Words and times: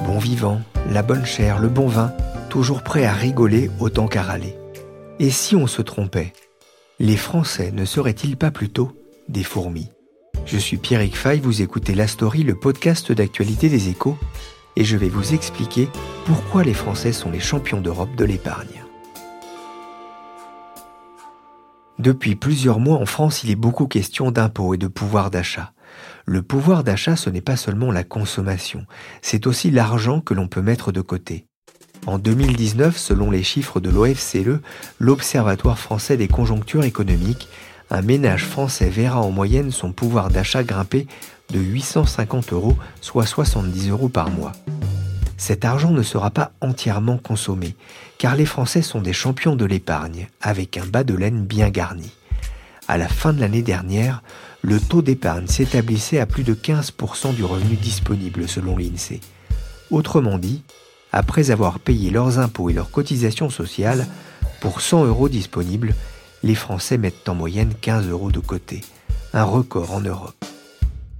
bon 0.00 0.18
vivant, 0.18 0.60
la 0.90 1.02
bonne 1.02 1.24
chair, 1.24 1.58
le 1.58 1.68
bon 1.68 1.86
vin, 1.86 2.12
toujours 2.48 2.82
prêt 2.82 3.04
à 3.04 3.12
rigoler 3.12 3.70
autant 3.78 4.08
qu'à 4.08 4.22
râler. 4.22 4.56
Et 5.18 5.30
si 5.30 5.54
on 5.54 5.66
se 5.66 5.82
trompait 5.82 6.32
Les 6.98 7.16
Français 7.16 7.70
ne 7.72 7.84
seraient-ils 7.84 8.36
pas 8.36 8.50
plutôt 8.50 8.92
des 9.28 9.44
fourmis? 9.44 9.90
Je 10.46 10.58
suis 10.58 10.78
Pierrick 10.78 11.16
Fay, 11.16 11.40
vous 11.40 11.62
écoutez 11.62 11.94
La 11.94 12.06
Story, 12.06 12.42
le 12.42 12.54
podcast 12.54 13.12
d'actualité 13.12 13.68
des 13.68 13.88
échos, 13.88 14.16
et 14.76 14.84
je 14.84 14.96
vais 14.96 15.08
vous 15.08 15.34
expliquer 15.34 15.88
pourquoi 16.24 16.64
les 16.64 16.74
Français 16.74 17.12
sont 17.12 17.30
les 17.30 17.40
champions 17.40 17.80
d'Europe 17.80 18.16
de 18.16 18.24
l'épargne. 18.24 18.84
Depuis 21.98 22.34
plusieurs 22.34 22.80
mois 22.80 22.96
en 22.96 23.06
France, 23.06 23.44
il 23.44 23.50
est 23.50 23.56
beaucoup 23.56 23.86
question 23.86 24.30
d'impôts 24.30 24.72
et 24.72 24.78
de 24.78 24.88
pouvoir 24.88 25.30
d'achat. 25.30 25.72
Le 26.30 26.42
pouvoir 26.42 26.84
d'achat, 26.84 27.16
ce 27.16 27.28
n'est 27.28 27.40
pas 27.40 27.56
seulement 27.56 27.90
la 27.90 28.04
consommation, 28.04 28.86
c'est 29.20 29.48
aussi 29.48 29.72
l'argent 29.72 30.20
que 30.20 30.32
l'on 30.32 30.46
peut 30.46 30.62
mettre 30.62 30.92
de 30.92 31.00
côté. 31.00 31.44
En 32.06 32.20
2019, 32.20 32.96
selon 32.96 33.32
les 33.32 33.42
chiffres 33.42 33.80
de 33.80 33.90
l'OFCE, 33.90 34.60
l'Observatoire 35.00 35.76
français 35.76 36.16
des 36.16 36.28
conjonctures 36.28 36.84
économiques, 36.84 37.48
un 37.90 38.02
ménage 38.02 38.44
français 38.44 38.88
verra 38.88 39.20
en 39.20 39.32
moyenne 39.32 39.72
son 39.72 39.90
pouvoir 39.90 40.28
d'achat 40.28 40.62
grimper 40.62 41.08
de 41.52 41.58
850 41.58 42.52
euros, 42.52 42.76
soit 43.00 43.26
70 43.26 43.90
euros 43.90 44.08
par 44.08 44.30
mois. 44.30 44.52
Cet 45.36 45.64
argent 45.64 45.90
ne 45.90 46.04
sera 46.04 46.30
pas 46.30 46.52
entièrement 46.60 47.18
consommé, 47.18 47.74
car 48.18 48.36
les 48.36 48.46
Français 48.46 48.82
sont 48.82 49.00
des 49.00 49.12
champions 49.12 49.56
de 49.56 49.64
l'épargne, 49.64 50.28
avec 50.40 50.76
un 50.76 50.86
bas 50.86 51.02
de 51.02 51.14
laine 51.14 51.44
bien 51.44 51.70
garni. 51.70 52.12
À 52.86 52.98
la 52.98 53.08
fin 53.08 53.32
de 53.32 53.40
l'année 53.40 53.62
dernière, 53.62 54.22
le 54.62 54.78
taux 54.78 55.02
d'épargne 55.02 55.46
s'établissait 55.46 56.20
à 56.20 56.26
plus 56.26 56.44
de 56.44 56.54
15% 56.54 57.34
du 57.34 57.44
revenu 57.44 57.76
disponible 57.76 58.48
selon 58.48 58.76
l'INSEE. 58.76 59.20
Autrement 59.90 60.38
dit, 60.38 60.62
après 61.12 61.50
avoir 61.50 61.78
payé 61.78 62.10
leurs 62.10 62.38
impôts 62.38 62.70
et 62.70 62.74
leurs 62.74 62.90
cotisations 62.90 63.50
sociales, 63.50 64.06
pour 64.60 64.80
100 64.80 65.06
euros 65.06 65.28
disponibles, 65.28 65.94
les 66.42 66.54
Français 66.54 66.98
mettent 66.98 67.28
en 67.28 67.34
moyenne 67.34 67.72
15 67.80 68.08
euros 68.08 68.30
de 68.30 68.40
côté, 68.40 68.82
un 69.32 69.44
record 69.44 69.92
en 69.92 70.00
Europe. 70.00 70.44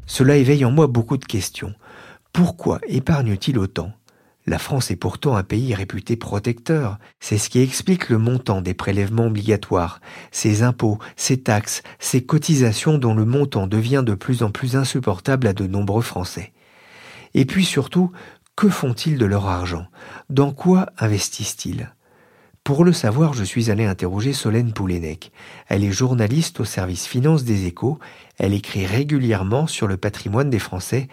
Cela 0.06 0.36
éveille 0.36 0.64
en 0.64 0.70
moi 0.70 0.86
beaucoup 0.86 1.16
de 1.16 1.24
questions. 1.24 1.74
Pourquoi 2.32 2.80
épargne-t-il 2.86 3.58
autant? 3.58 3.92
La 4.50 4.58
France 4.58 4.90
est 4.90 4.96
pourtant 4.96 5.36
un 5.36 5.44
pays 5.44 5.76
réputé 5.76 6.16
protecteur. 6.16 6.98
C'est 7.20 7.38
ce 7.38 7.48
qui 7.48 7.60
explique 7.60 8.08
le 8.08 8.18
montant 8.18 8.62
des 8.62 8.74
prélèvements 8.74 9.26
obligatoires, 9.26 10.00
ses 10.32 10.64
impôts, 10.64 10.98
ses 11.14 11.40
taxes, 11.40 11.84
ses 12.00 12.24
cotisations 12.24 12.98
dont 12.98 13.14
le 13.14 13.24
montant 13.24 13.68
devient 13.68 14.02
de 14.04 14.14
plus 14.14 14.42
en 14.42 14.50
plus 14.50 14.74
insupportable 14.74 15.46
à 15.46 15.52
de 15.52 15.68
nombreux 15.68 16.02
Français. 16.02 16.52
Et 17.32 17.44
puis 17.44 17.64
surtout, 17.64 18.10
que 18.56 18.68
font-ils 18.68 19.18
de 19.18 19.24
leur 19.24 19.46
argent? 19.46 19.86
Dans 20.30 20.50
quoi 20.50 20.86
investissent-ils? 20.98 21.94
Pour 22.64 22.84
le 22.84 22.92
savoir, 22.92 23.34
je 23.34 23.44
suis 23.44 23.70
allé 23.70 23.84
interroger 23.84 24.32
Solène 24.32 24.72
Poulenec. 24.72 25.30
Elle 25.68 25.84
est 25.84 25.92
journaliste 25.92 26.58
au 26.58 26.64
service 26.64 27.06
finance 27.06 27.44
des 27.44 27.66
échos, 27.66 28.00
elle 28.36 28.52
écrit 28.52 28.84
régulièrement 28.84 29.68
sur 29.68 29.86
le 29.86 29.96
patrimoine 29.96 30.50
des 30.50 30.58
Français, 30.58 31.06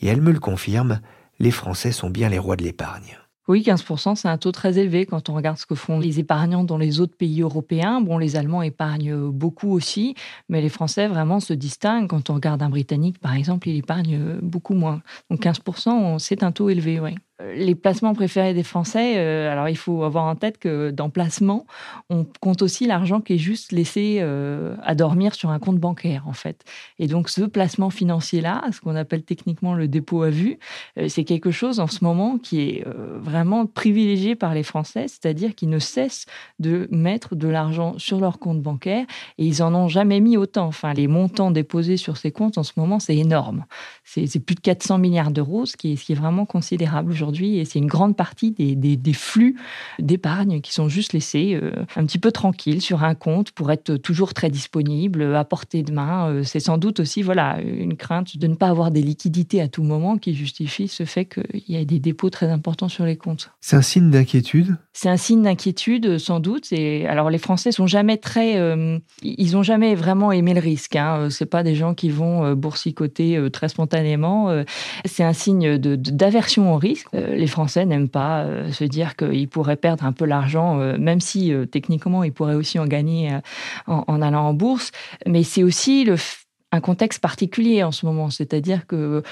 et 0.00 0.06
elle 0.06 0.22
me 0.22 0.32
le 0.32 0.40
confirme, 0.40 1.00
les 1.38 1.50
Français 1.50 1.92
sont 1.92 2.10
bien 2.10 2.28
les 2.28 2.38
rois 2.38 2.56
de 2.56 2.64
l'épargne. 2.64 3.18
Oui, 3.48 3.62
15%, 3.62 4.14
c'est 4.14 4.28
un 4.28 4.36
taux 4.36 4.52
très 4.52 4.78
élevé 4.78 5.06
quand 5.06 5.30
on 5.30 5.34
regarde 5.34 5.56
ce 5.56 5.64
que 5.64 5.74
font 5.74 5.98
les 5.98 6.20
épargnants 6.20 6.64
dans 6.64 6.76
les 6.76 7.00
autres 7.00 7.16
pays 7.16 7.40
européens. 7.40 8.02
Bon, 8.02 8.18
les 8.18 8.36
Allemands 8.36 8.60
épargnent 8.60 9.30
beaucoup 9.30 9.72
aussi, 9.72 10.14
mais 10.50 10.60
les 10.60 10.68
Français 10.68 11.08
vraiment 11.08 11.40
se 11.40 11.54
distinguent. 11.54 12.08
Quand 12.08 12.28
on 12.28 12.34
regarde 12.34 12.62
un 12.62 12.68
Britannique, 12.68 13.18
par 13.18 13.34
exemple, 13.34 13.70
il 13.70 13.76
épargne 13.76 14.38
beaucoup 14.42 14.74
moins. 14.74 15.00
Donc 15.30 15.40
15%, 15.40 16.18
c'est 16.18 16.42
un 16.42 16.52
taux 16.52 16.68
élevé, 16.68 17.00
oui 17.00 17.14
les 17.54 17.74
placements 17.74 18.14
préférés 18.14 18.54
des 18.54 18.62
Français, 18.62 19.14
euh, 19.16 19.50
alors 19.50 19.68
il 19.68 19.76
faut 19.76 20.02
avoir 20.04 20.24
en 20.24 20.34
tête 20.34 20.58
que 20.58 20.90
dans 20.90 21.10
placement, 21.10 21.66
on 22.10 22.26
compte 22.40 22.62
aussi 22.62 22.86
l'argent 22.86 23.20
qui 23.20 23.34
est 23.34 23.38
juste 23.38 23.72
laissé 23.72 24.18
euh, 24.20 24.76
à 24.82 24.94
dormir 24.94 25.34
sur 25.34 25.50
un 25.50 25.58
compte 25.58 25.78
bancaire, 25.78 26.24
en 26.26 26.32
fait. 26.32 26.64
Et 26.98 27.06
donc, 27.06 27.28
ce 27.28 27.42
placement 27.42 27.90
financier-là, 27.90 28.64
ce 28.72 28.80
qu'on 28.80 28.96
appelle 28.96 29.22
techniquement 29.22 29.74
le 29.74 29.88
dépôt 29.88 30.22
à 30.22 30.30
vue, 30.30 30.58
euh, 30.98 31.08
c'est 31.08 31.24
quelque 31.24 31.50
chose 31.50 31.80
en 31.80 31.86
ce 31.86 32.04
moment 32.04 32.38
qui 32.38 32.60
est 32.60 32.84
vraiment 33.20 33.66
privilégié 33.66 34.34
par 34.34 34.54
les 34.54 34.62
Français, 34.62 35.06
c'est-à-dire 35.08 35.54
qu'ils 35.54 35.68
ne 35.68 35.78
cessent 35.78 36.26
de 36.58 36.88
mettre 36.90 37.34
de 37.34 37.48
l'argent 37.48 37.98
sur 37.98 38.20
leur 38.20 38.38
compte 38.38 38.62
bancaire 38.62 39.04
et 39.38 39.44
ils 39.44 39.62
en 39.62 39.74
ont 39.74 39.88
jamais 39.88 40.20
mis 40.20 40.36
autant. 40.36 40.66
Enfin, 40.66 40.92
les 40.92 41.08
montants 41.08 41.50
déposés 41.50 41.96
sur 41.96 42.16
ces 42.16 42.30
comptes 42.30 42.58
en 42.58 42.62
ce 42.62 42.72
moment, 42.76 42.98
c'est 42.98 43.16
énorme. 43.16 43.64
C'est 44.04 44.40
plus 44.40 44.54
de 44.54 44.60
400 44.60 44.98
milliards 44.98 45.30
d'euros, 45.30 45.66
ce, 45.66 45.76
qui 45.76 45.92
est, 45.92 45.96
ce 45.96 46.04
qui 46.04 46.12
est 46.12 46.16
vraiment 46.16 46.46
considérable 46.46 47.10
aujourd'hui 47.10 47.37
et 47.46 47.64
c'est 47.64 47.78
une 47.78 47.86
grande 47.86 48.16
partie 48.16 48.52
des, 48.52 49.12
flux 49.12 49.56
d'épargne 49.98 50.60
qui 50.60 50.72
sont 50.72 50.88
juste 50.88 51.12
laissés 51.12 51.58
euh, 51.60 51.72
un 51.96 52.04
petit 52.04 52.18
peu 52.18 52.30
tranquilles 52.30 52.80
sur 52.80 53.04
un 53.04 53.14
compte 53.14 53.52
pour 53.52 53.70
être 53.72 53.96
toujours 53.96 54.34
très 54.34 54.50
disponible, 54.50 55.34
à 55.34 55.44
portée 55.44 55.82
de 55.82 55.92
main. 55.92 56.30
Euh, 56.30 56.42
c'est 56.42 56.60
sans 56.60 56.78
doute 56.78 57.00
aussi 57.00 57.22
voilà, 57.22 57.60
une 57.60 57.96
crainte 57.96 58.36
de 58.36 58.46
ne 58.46 58.54
pas 58.54 58.68
avoir 58.68 58.90
des 58.90 59.02
liquidités 59.02 59.60
à 59.60 59.68
tout 59.68 59.82
moment 59.82 60.18
qui 60.18 60.34
justifie 60.34 60.88
ce 60.88 61.04
fait 61.04 61.24
qu'il 61.24 61.62
y 61.68 61.76
a 61.76 61.84
des 61.84 62.00
dépôts 62.00 62.30
très 62.30 62.50
importants 62.50 62.88
sur 62.88 63.04
les 63.04 63.16
comptes. 63.16 63.50
C'est 63.60 63.76
un 63.76 63.82
signe 63.82 64.10
d'inquiétude? 64.10 64.76
C'est 64.92 65.08
un 65.08 65.16
signe 65.16 65.42
d'inquiétude, 65.42 66.18
sans 66.18 66.40
doute. 66.40 66.72
Et 66.72 67.06
alors, 67.06 67.30
les 67.30 67.38
Français 67.38 67.72
sont 67.72 67.86
jamais 67.86 68.16
très. 68.16 68.58
Euh, 68.58 68.98
ils 69.22 69.52
n'ont 69.52 69.62
jamais 69.62 69.94
vraiment 69.94 70.32
aimé 70.32 70.54
le 70.54 70.60
risque. 70.60 70.96
Hein. 70.96 71.30
Ce 71.30 71.44
pas 71.44 71.62
des 71.62 71.74
gens 71.74 71.94
qui 71.94 72.10
vont 72.10 72.54
boursicoter 72.54 73.48
très 73.52 73.68
spontanément. 73.68 74.64
C'est 75.04 75.24
un 75.24 75.32
signe 75.32 75.78
d'aversion 75.78 76.74
au 76.74 76.78
risque. 76.78 77.08
Euh, 77.28 77.34
les 77.34 77.46
Français 77.46 77.84
n'aiment 77.84 78.08
pas 78.08 78.42
euh, 78.42 78.72
se 78.72 78.84
dire 78.84 79.16
qu'ils 79.16 79.48
pourraient 79.48 79.76
perdre 79.76 80.04
un 80.04 80.12
peu 80.12 80.24
l'argent, 80.24 80.80
euh, 80.80 80.96
même 80.98 81.20
si 81.20 81.52
techniquement 81.70 82.24
ils 82.24 82.32
pourraient 82.32 82.54
aussi 82.54 82.78
en 82.78 82.86
gagner 82.86 83.38
en 83.86 84.22
allant 84.22 84.48
en 84.48 84.54
bourse. 84.54 84.90
Mais 85.26 85.42
c'est 85.42 85.62
aussi 85.62 86.04
le 86.04 86.16
un 86.70 86.80
contexte 86.80 87.20
particulier 87.20 87.82
en 87.82 87.92
ce 87.92 88.04
moment, 88.04 88.28
c'est-à-dire 88.28 88.86
que 88.86 89.22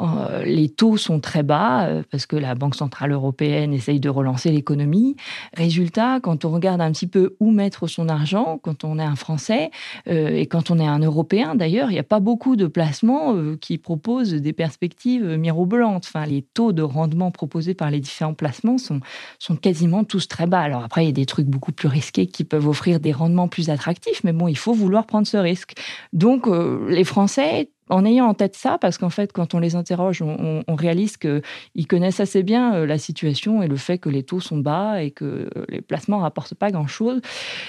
euh, 0.00 0.44
les 0.44 0.70
taux 0.70 0.96
sont 0.96 1.20
très 1.20 1.42
bas 1.42 1.84
euh, 1.84 2.02
parce 2.10 2.24
que 2.24 2.36
la 2.36 2.54
Banque 2.54 2.74
centrale 2.74 3.12
européenne 3.12 3.74
essaye 3.74 4.00
de 4.00 4.08
relancer 4.08 4.50
l'économie. 4.50 5.14
Résultat, 5.54 6.20
quand 6.20 6.46
on 6.46 6.50
regarde 6.50 6.80
un 6.80 6.90
petit 6.92 7.06
peu 7.06 7.36
où 7.38 7.50
mettre 7.50 7.86
son 7.86 8.08
argent, 8.08 8.58
quand 8.62 8.84
on 8.84 8.98
est 8.98 9.04
un 9.04 9.16
Français 9.16 9.70
euh, 10.08 10.28
et 10.28 10.46
quand 10.46 10.70
on 10.70 10.78
est 10.78 10.86
un 10.86 11.00
Européen 11.00 11.54
d'ailleurs, 11.54 11.90
il 11.90 11.94
n'y 11.94 11.98
a 11.98 12.04
pas 12.04 12.20
beaucoup 12.20 12.56
de 12.56 12.66
placements 12.66 13.34
qui 13.60 13.76
proposent 13.76 14.32
des 14.32 14.52
perspectives 14.54 15.26
mirobolantes. 15.36 16.04
Enfin, 16.06 16.24
les 16.24 16.42
taux 16.42 16.72
de 16.72 16.82
rendement 16.82 17.30
proposés 17.30 17.74
par 17.74 17.90
les 17.90 18.00
différents 18.00 18.34
placements 18.34 18.78
sont, 18.78 19.00
sont 19.38 19.56
quasiment 19.56 20.04
tous 20.04 20.28
très 20.28 20.46
bas. 20.46 20.60
Alors 20.60 20.82
après, 20.82 21.04
il 21.04 21.06
y 21.08 21.10
a 21.10 21.12
des 21.12 21.26
trucs 21.26 21.46
beaucoup 21.46 21.72
plus 21.72 21.88
risqués 21.88 22.26
qui 22.26 22.44
peuvent 22.44 22.66
offrir 22.66 23.00
des 23.00 23.12
rendements 23.12 23.48
plus 23.48 23.68
attractifs, 23.68 24.24
mais 24.24 24.32
bon, 24.32 24.48
il 24.48 24.56
faut 24.56 24.72
vouloir 24.72 25.06
prendre 25.06 25.26
ce 25.26 25.36
risque. 25.36 25.74
Donc 26.14 26.46
les 26.86 27.04
Français 27.04 27.70
en 27.88 28.04
ayant 28.04 28.26
en 28.26 28.34
tête 28.34 28.56
ça, 28.56 28.78
parce 28.78 28.98
qu'en 28.98 29.10
fait, 29.10 29.32
quand 29.32 29.54
on 29.54 29.58
les 29.58 29.76
interroge, 29.76 30.22
on, 30.22 30.62
réalise 30.76 31.16
qu'ils 31.16 31.86
connaissent 31.88 32.20
assez 32.20 32.42
bien 32.42 32.74
euh, 32.74 32.86
la 32.86 32.98
situation 32.98 33.62
et 33.62 33.68
le 33.68 33.76
fait 33.76 33.98
que 33.98 34.10
les 34.10 34.22
taux 34.22 34.40
sont 34.40 34.58
bas 34.58 35.02
et 35.02 35.10
que 35.10 35.48
les 35.68 35.80
placements 35.80 36.18
rapportent 36.18 36.54
pas 36.54 36.70
grand-chose. 36.70 37.18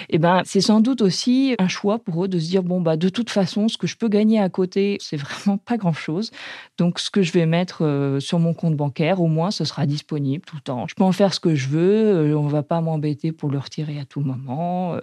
Et 0.10 0.16
eh 0.16 0.18
ben, 0.18 0.42
c'est 0.44 0.62
sans 0.62 0.82
doute 0.82 1.02
aussi 1.02 1.56
un 1.58 1.70
choix 1.70 2.00
pour 2.00 2.26
eux 2.26 2.28
de 2.28 2.38
se 2.38 2.50
dire 2.50 2.64
bon 2.64 2.82
bah 2.82 2.98
de 2.98 3.08
toute 3.08 3.30
façon, 3.30 3.70
ce 3.70 3.78
que 3.78 3.88
je 3.88 3.96
peux 3.96 4.10
gagner 4.10 4.40
à 4.40 4.50
côté, 4.50 4.98
c'est 5.00 5.18
vraiment 5.18 5.58
pas 5.58 5.78
grand-chose. 5.78 6.32
Donc, 6.78 7.00
ce 7.00 7.10
que 7.10 7.22
je 7.22 7.32
vais 7.32 7.46
mettre 7.46 7.86
euh, 7.86 8.20
sur 8.20 8.40
mon 8.40 8.54
compte 8.54 8.76
bancaire, 8.76 9.22
au 9.22 9.28
moins, 9.28 9.52
ce 9.52 9.64
sera 9.64 9.86
disponible 9.86 10.44
tout 10.46 10.56
le 10.56 10.62
temps. 10.62 10.86
Je 10.88 10.96
peux 10.96 11.04
en 11.04 11.12
faire 11.12 11.34
ce 11.34 11.40
que 11.40 11.56
je 11.56 11.70
veux. 11.70 12.32
Euh, 12.32 12.38
on 12.38 12.48
va 12.48 12.64
pas 12.64 12.82
m'embêter 12.82 13.32
pour 13.32 13.50
le 13.50 13.60
retirer 13.60 14.00
à 14.00 14.06
tout 14.06 14.22
moment. 14.22 14.98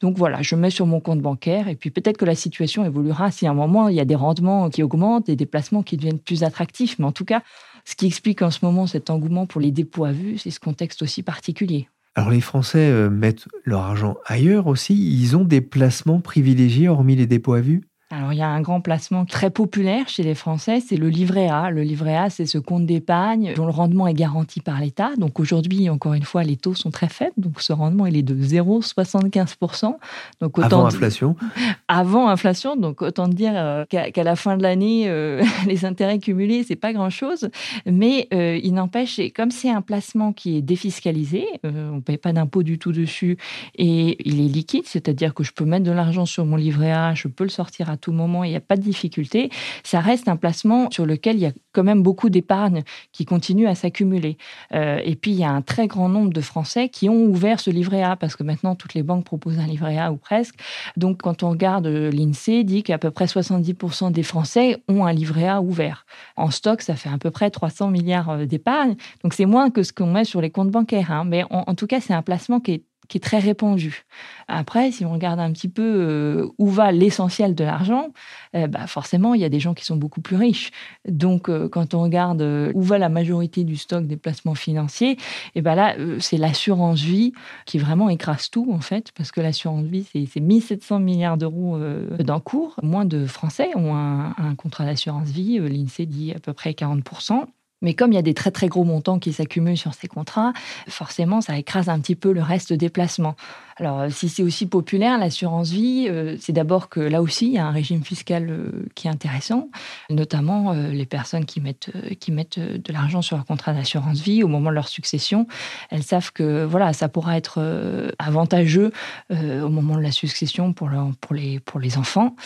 Donc 0.00 0.18
voilà, 0.18 0.42
je 0.42 0.54
mets 0.56 0.70
sur 0.70 0.86
mon 0.86 1.00
compte 1.00 1.20
bancaire 1.20 1.68
et 1.68 1.74
puis 1.74 1.90
peut-être 1.90 2.16
que 2.16 2.24
la 2.24 2.34
situation 2.34 2.84
évoluera 2.84 3.30
si 3.30 3.46
à 3.46 3.50
un 3.50 3.54
moment 3.54 3.88
il 3.88 3.96
y 3.96 4.00
a 4.00 4.04
des 4.04 4.14
rendements 4.14 4.55
qui 4.70 4.82
augmentent 4.82 5.28
et 5.28 5.36
des 5.36 5.46
placements 5.46 5.82
qui 5.82 5.96
deviennent 5.96 6.18
plus 6.18 6.42
attractifs. 6.42 6.98
Mais 6.98 7.04
en 7.04 7.12
tout 7.12 7.24
cas, 7.24 7.42
ce 7.84 7.94
qui 7.94 8.06
explique 8.06 8.42
en 8.42 8.50
ce 8.50 8.60
moment 8.62 8.86
cet 8.86 9.10
engouement 9.10 9.46
pour 9.46 9.60
les 9.60 9.70
dépôts 9.70 10.04
à 10.04 10.12
vue, 10.12 10.38
c'est 10.38 10.50
ce 10.50 10.60
contexte 10.60 11.02
aussi 11.02 11.22
particulier. 11.22 11.88
Alors 12.14 12.30
les 12.30 12.40
Français 12.40 12.90
euh, 12.90 13.10
mettent 13.10 13.46
leur 13.64 13.80
argent 13.80 14.16
ailleurs 14.24 14.66
aussi. 14.66 14.94
Ils 14.94 15.36
ont 15.36 15.44
des 15.44 15.60
placements 15.60 16.20
privilégiés 16.20 16.88
hormis 16.88 17.14
les 17.16 17.26
dépôts 17.26 17.52
à 17.52 17.60
vue? 17.60 17.82
Alors, 18.08 18.32
il 18.32 18.38
y 18.38 18.42
a 18.42 18.48
un 18.48 18.60
grand 18.60 18.80
placement 18.80 19.24
très 19.24 19.50
populaire 19.50 20.08
chez 20.08 20.22
les 20.22 20.36
Français, 20.36 20.78
c'est 20.78 20.96
le 20.96 21.08
livret 21.08 21.48
A. 21.48 21.72
Le 21.72 21.82
livret 21.82 22.16
A, 22.16 22.30
c'est 22.30 22.46
ce 22.46 22.56
compte 22.56 22.86
d'épargne 22.86 23.52
dont 23.56 23.64
le 23.64 23.72
rendement 23.72 24.06
est 24.06 24.14
garanti 24.14 24.60
par 24.60 24.80
l'État. 24.80 25.10
Donc, 25.18 25.40
aujourd'hui, 25.40 25.90
encore 25.90 26.14
une 26.14 26.22
fois, 26.22 26.44
les 26.44 26.56
taux 26.56 26.74
sont 26.74 26.92
très 26.92 27.08
faibles. 27.08 27.32
Donc, 27.36 27.60
ce 27.60 27.72
rendement, 27.72 28.06
il 28.06 28.16
est 28.16 28.22
de 28.22 28.36
0,75%. 28.36 29.96
Donc, 30.40 30.56
autant 30.56 30.66
avant 30.66 30.86
inflation 30.86 31.34
Avant 31.88 32.28
inflation. 32.28 32.76
Donc, 32.76 33.02
autant 33.02 33.26
dire 33.26 33.54
euh, 33.56 33.84
qu'à 33.86 34.22
la 34.22 34.36
fin 34.36 34.56
de 34.56 34.62
l'année, 34.62 35.08
euh, 35.08 35.42
les 35.66 35.84
intérêts 35.84 36.20
cumulés, 36.20 36.62
c'est 36.62 36.76
pas 36.76 36.92
grand-chose. 36.92 37.48
Mais 37.86 38.28
euh, 38.32 38.56
il 38.62 38.74
n'empêche, 38.74 39.20
comme 39.34 39.50
c'est 39.50 39.70
un 39.70 39.82
placement 39.82 40.32
qui 40.32 40.56
est 40.56 40.62
défiscalisé, 40.62 41.44
on 41.64 41.96
ne 41.96 42.00
paye 42.00 42.18
pas 42.18 42.32
d'impôt 42.32 42.62
du 42.62 42.78
tout 42.78 42.92
dessus 42.92 43.36
et 43.74 44.16
il 44.28 44.40
est 44.40 44.48
liquide, 44.48 44.86
c'est-à-dire 44.86 45.34
que 45.34 45.42
je 45.42 45.52
peux 45.52 45.64
mettre 45.64 45.84
de 45.84 45.90
l'argent 45.90 46.24
sur 46.24 46.46
mon 46.46 46.54
livret 46.54 46.92
A, 46.92 47.14
je 47.14 47.26
peux 47.26 47.42
le 47.42 47.50
sortir 47.50 47.90
à 47.90 47.95
tout 47.96 48.12
moment, 48.12 48.44
il 48.44 48.50
n'y 48.50 48.56
a 48.56 48.60
pas 48.60 48.76
de 48.76 48.82
difficulté, 48.82 49.50
ça 49.82 50.00
reste 50.00 50.28
un 50.28 50.36
placement 50.36 50.90
sur 50.90 51.06
lequel 51.06 51.36
il 51.36 51.42
y 51.42 51.46
a 51.46 51.52
quand 51.72 51.84
même 51.84 52.02
beaucoup 52.02 52.30
d'épargne 52.30 52.82
qui 53.12 53.24
continue 53.24 53.66
à 53.66 53.74
s'accumuler. 53.74 54.38
Euh, 54.74 55.00
et 55.04 55.14
puis, 55.14 55.32
il 55.32 55.38
y 55.38 55.44
a 55.44 55.50
un 55.50 55.62
très 55.62 55.86
grand 55.86 56.08
nombre 56.08 56.32
de 56.32 56.40
Français 56.40 56.88
qui 56.88 57.08
ont 57.08 57.24
ouvert 57.24 57.60
ce 57.60 57.70
livret 57.70 58.02
A, 58.02 58.16
parce 58.16 58.36
que 58.36 58.42
maintenant, 58.42 58.74
toutes 58.74 58.94
les 58.94 59.02
banques 59.02 59.24
proposent 59.24 59.58
un 59.58 59.66
livret 59.66 59.98
A 59.98 60.12
ou 60.12 60.16
presque. 60.16 60.54
Donc, 60.96 61.22
quand 61.22 61.42
on 61.42 61.50
regarde 61.50 61.86
l'INSEE, 61.86 62.64
dit 62.64 62.82
qu'à 62.82 62.98
peu 62.98 63.10
près 63.10 63.26
70% 63.26 64.12
des 64.12 64.22
Français 64.22 64.82
ont 64.88 65.04
un 65.04 65.12
livret 65.12 65.48
A 65.48 65.60
ouvert. 65.60 66.06
En 66.36 66.50
stock, 66.50 66.82
ça 66.82 66.94
fait 66.94 67.10
à 67.10 67.18
peu 67.18 67.30
près 67.30 67.50
300 67.50 67.90
milliards 67.90 68.30
euh, 68.30 68.46
d'épargne. 68.46 68.96
Donc, 69.22 69.34
c'est 69.34 69.46
moins 69.46 69.70
que 69.70 69.82
ce 69.82 69.92
qu'on 69.92 70.10
met 70.10 70.24
sur 70.24 70.40
les 70.40 70.50
comptes 70.50 70.70
bancaires. 70.70 71.10
Hein. 71.10 71.24
Mais 71.24 71.44
en 71.50 71.74
tout 71.74 71.86
cas, 71.86 72.00
c'est 72.00 72.14
un 72.14 72.22
placement 72.22 72.60
qui 72.60 72.72
est 72.72 72.82
qui 73.08 73.18
est 73.18 73.20
très 73.20 73.38
répandu. 73.38 74.04
Après, 74.48 74.92
si 74.92 75.04
on 75.04 75.12
regarde 75.12 75.40
un 75.40 75.52
petit 75.52 75.68
peu 75.68 75.82
euh, 75.82 76.48
où 76.58 76.68
va 76.68 76.92
l'essentiel 76.92 77.54
de 77.54 77.64
l'argent, 77.64 78.08
euh, 78.54 78.66
bah 78.66 78.86
forcément, 78.86 79.34
il 79.34 79.40
y 79.40 79.44
a 79.44 79.48
des 79.48 79.60
gens 79.60 79.74
qui 79.74 79.84
sont 79.84 79.96
beaucoup 79.96 80.20
plus 80.20 80.36
riches. 80.36 80.70
Donc, 81.08 81.48
euh, 81.48 81.68
quand 81.68 81.94
on 81.94 82.02
regarde 82.02 82.42
où 82.74 82.82
va 82.82 82.98
la 82.98 83.08
majorité 83.08 83.64
du 83.64 83.76
stock 83.76 84.06
des 84.06 84.16
placements 84.16 84.54
financiers, 84.54 85.12
et 85.12 85.18
eh 85.56 85.62
ben 85.62 85.74
là, 85.74 85.96
c'est 86.20 86.36
l'assurance 86.36 87.00
vie 87.00 87.32
qui 87.64 87.78
vraiment 87.78 88.08
écrase 88.08 88.50
tout, 88.50 88.68
en 88.72 88.80
fait, 88.80 89.12
parce 89.12 89.32
que 89.32 89.40
l'assurance 89.40 89.84
vie, 89.84 90.06
c'est 90.12 90.40
1700 90.40 91.00
milliards 91.00 91.36
d'euros 91.36 91.78
d'encours. 92.18 92.76
Moins 92.82 93.04
de 93.04 93.26
Français 93.26 93.70
ont 93.74 93.94
un, 93.94 94.34
un 94.38 94.54
contrat 94.54 94.84
d'assurance 94.84 95.28
vie. 95.28 95.58
L'INSEE 95.58 96.06
dit 96.06 96.32
à 96.32 96.38
peu 96.38 96.52
près 96.52 96.72
40%. 96.72 97.46
Mais 97.82 97.94
comme 97.94 98.12
il 98.12 98.16
y 98.16 98.18
a 98.18 98.22
des 98.22 98.34
très 98.34 98.50
très 98.50 98.68
gros 98.68 98.84
montants 98.84 99.18
qui 99.18 99.32
s'accumulent 99.32 99.76
sur 99.76 99.94
ces 99.94 100.08
contrats, 100.08 100.52
forcément, 100.88 101.40
ça 101.40 101.58
écrase 101.58 101.88
un 101.88 102.00
petit 102.00 102.14
peu 102.14 102.32
le 102.32 102.42
reste 102.42 102.72
des 102.72 102.88
placements. 102.88 103.36
Alors, 103.78 104.00
euh, 104.00 104.08
si 104.10 104.30
c'est 104.30 104.42
aussi 104.42 104.66
populaire, 104.66 105.18
l'assurance 105.18 105.70
vie, 105.70 106.06
euh, 106.08 106.36
c'est 106.40 106.54
d'abord 106.54 106.88
que 106.88 107.00
là 107.00 107.20
aussi, 107.20 107.46
il 107.46 107.52
y 107.52 107.58
a 107.58 107.66
un 107.66 107.70
régime 107.72 108.02
fiscal 108.02 108.46
euh, 108.48 108.86
qui 108.94 109.06
est 109.06 109.10
intéressant, 109.10 109.68
notamment 110.08 110.72
les 110.72 111.04
personnes 111.04 111.44
qui 111.44 111.60
mettent, 111.60 111.90
qui 112.18 112.32
mettent 112.32 112.58
de 112.58 112.92
l'argent 112.92 113.20
sur 113.20 113.36
un 113.36 113.42
contrat 113.42 113.74
d'assurance 113.74 114.20
vie 114.20 114.42
au 114.42 114.48
moment 114.48 114.70
de 114.70 114.74
leur 114.74 114.88
succession. 114.88 115.46
Elles 115.90 116.02
savent 116.02 116.32
que 116.32 116.64
voilà, 116.64 116.92
ça 116.92 117.08
pourra 117.08 117.36
être 117.36 118.12
avantageux 118.18 118.92
au 119.30 119.68
moment 119.68 119.96
de 119.96 120.02
la 120.02 120.12
succession 120.12 120.72
pour, 120.72 120.90
les, 121.32 121.60
pour 121.60 121.80
les 121.80 121.98
enfants. 121.98 122.36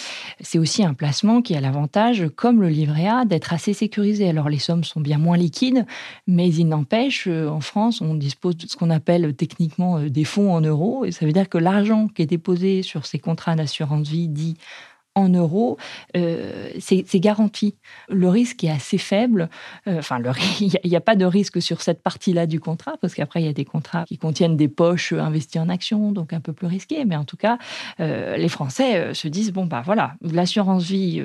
C'est 0.41 0.59
aussi 0.59 0.85
un 0.85 0.95
placement 0.95 1.43
qui 1.43 1.55
a 1.55 1.61
l'avantage, 1.61 2.27
comme 2.37 2.61
le 2.61 2.69
livret 2.69 3.09
A, 3.09 3.25
d'être 3.25 3.53
assez 3.53 3.73
sécurisé. 3.73 4.29
Alors, 4.29 4.49
les 4.49 4.59
sommes 4.59 4.85
sont 4.85 5.01
bien 5.01 5.19
moins 5.19 5.37
liquides, 5.37 5.87
mais 6.27 6.49
il 6.49 6.69
n'empêche, 6.69 7.27
en 7.27 7.61
France, 7.61 8.01
on 8.01 8.15
dispose 8.15 8.57
de 8.57 8.67
ce 8.67 8.77
qu'on 8.77 8.91
appelle 8.91 9.35
techniquement 9.35 10.01
des 10.01 10.25
fonds 10.25 10.53
en 10.53 10.61
euros. 10.61 11.05
Ça 11.21 11.27
veut 11.27 11.33
dire 11.33 11.51
que 11.51 11.59
l'argent 11.59 12.09
qui 12.09 12.23
est 12.23 12.27
déposé 12.27 12.83
sur 12.83 13.05
ces 13.05 13.19
contrats 13.19 13.55
d'assurance 13.55 14.09
vie 14.09 14.27
dit 14.27 14.57
en 15.15 15.29
euros, 15.29 15.77
euh, 16.17 16.71
c'est 16.79 17.21
garanti. 17.21 17.75
Le 18.09 18.29
risque 18.29 18.63
est 18.63 18.71
assez 18.71 18.99
faible. 18.99 19.49
Euh, 19.89 19.99
enfin, 19.99 20.21
il 20.61 20.73
n'y 20.85 20.97
a, 20.97 21.01
pas 21.01 21.17
de 21.17 21.25
risque 21.25 21.61
sur 21.61 21.81
cette 21.81 22.03
partie-là 22.03 22.47
du 22.47 22.61
contrat, 22.61 22.95
parce 23.01 23.15
qu'après, 23.15 23.43
il 23.43 23.47
y 23.47 23.49
a 23.49 23.53
des 23.53 23.65
contrats 23.65 24.05
qui 24.05 24.19
contiennent 24.19 24.57
des 24.57 24.69
poches 24.69 25.13
investies 25.13 25.59
en 25.59 25.69
actions, 25.69 26.13
donc 26.13 26.33
un 26.33 26.41
peu 26.41 26.53
plus 26.53 26.67
risqués. 26.67 27.05
Mais 27.05 27.17
en 27.17 27.25
tout 27.25 27.37
cas, 27.37 27.59
euh, 27.99 28.37
les 28.37 28.49
Français 28.49 29.15
se 29.15 29.29
disent, 29.29 29.53
bon, 29.53 29.67
bah 29.67 29.83
voilà, 29.85 30.15
l'assurance 30.23 30.85
vie, 30.85 31.23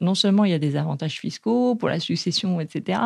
non 0.00 0.14
seulement 0.14 0.44
il 0.44 0.50
y 0.50 0.54
a 0.54 0.58
des 0.58 0.76
avantages 0.76 1.20
fiscaux 1.20 1.74
pour 1.74 1.88
la 1.88 2.00
succession, 2.00 2.60
etc., 2.60 3.00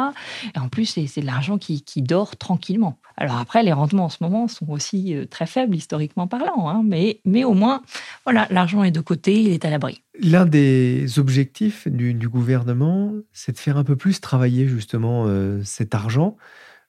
et 0.55 0.58
en 0.58 0.69
plus, 0.69 0.87
c'est 0.87 1.20
de 1.20 1.26
l'argent 1.26 1.58
qui, 1.58 1.82
dort 2.02 2.37
tranquillement. 2.37 2.99
Alors 3.17 3.38
après, 3.38 3.62
les 3.62 3.73
rendements 3.73 4.06
en 4.06 4.08
ce 4.08 4.19
moment 4.20 4.49
sont 4.49 4.70
aussi 4.70 5.14
très 5.31 5.46
faibles, 5.46 5.75
historiquement 5.76 6.26
parlant, 6.26 6.69
hein, 6.69 6.82
mais, 6.84 7.20
mais 7.25 7.44
au 7.44 7.52
moins, 7.52 7.82
voilà, 8.25 8.46
l'argent 8.50 8.82
est 8.82 8.90
de 8.90 9.00
côté, 9.00 9.40
il 9.43 9.52
est 9.52 9.64
à 9.64 9.70
l'abri. 9.70 10.02
L'un 10.20 10.44
des 10.46 11.18
objectifs 11.18 11.88
du, 11.88 12.28
gouvernement, 12.28 13.14
c'est 13.32 13.52
de 13.52 13.58
faire 13.58 13.78
un 13.78 13.84
peu 13.84 13.96
plus 13.96 14.20
travailler 14.20 14.68
justement 14.68 15.26
euh, 15.26 15.62
cet 15.64 15.94
argent, 15.94 16.36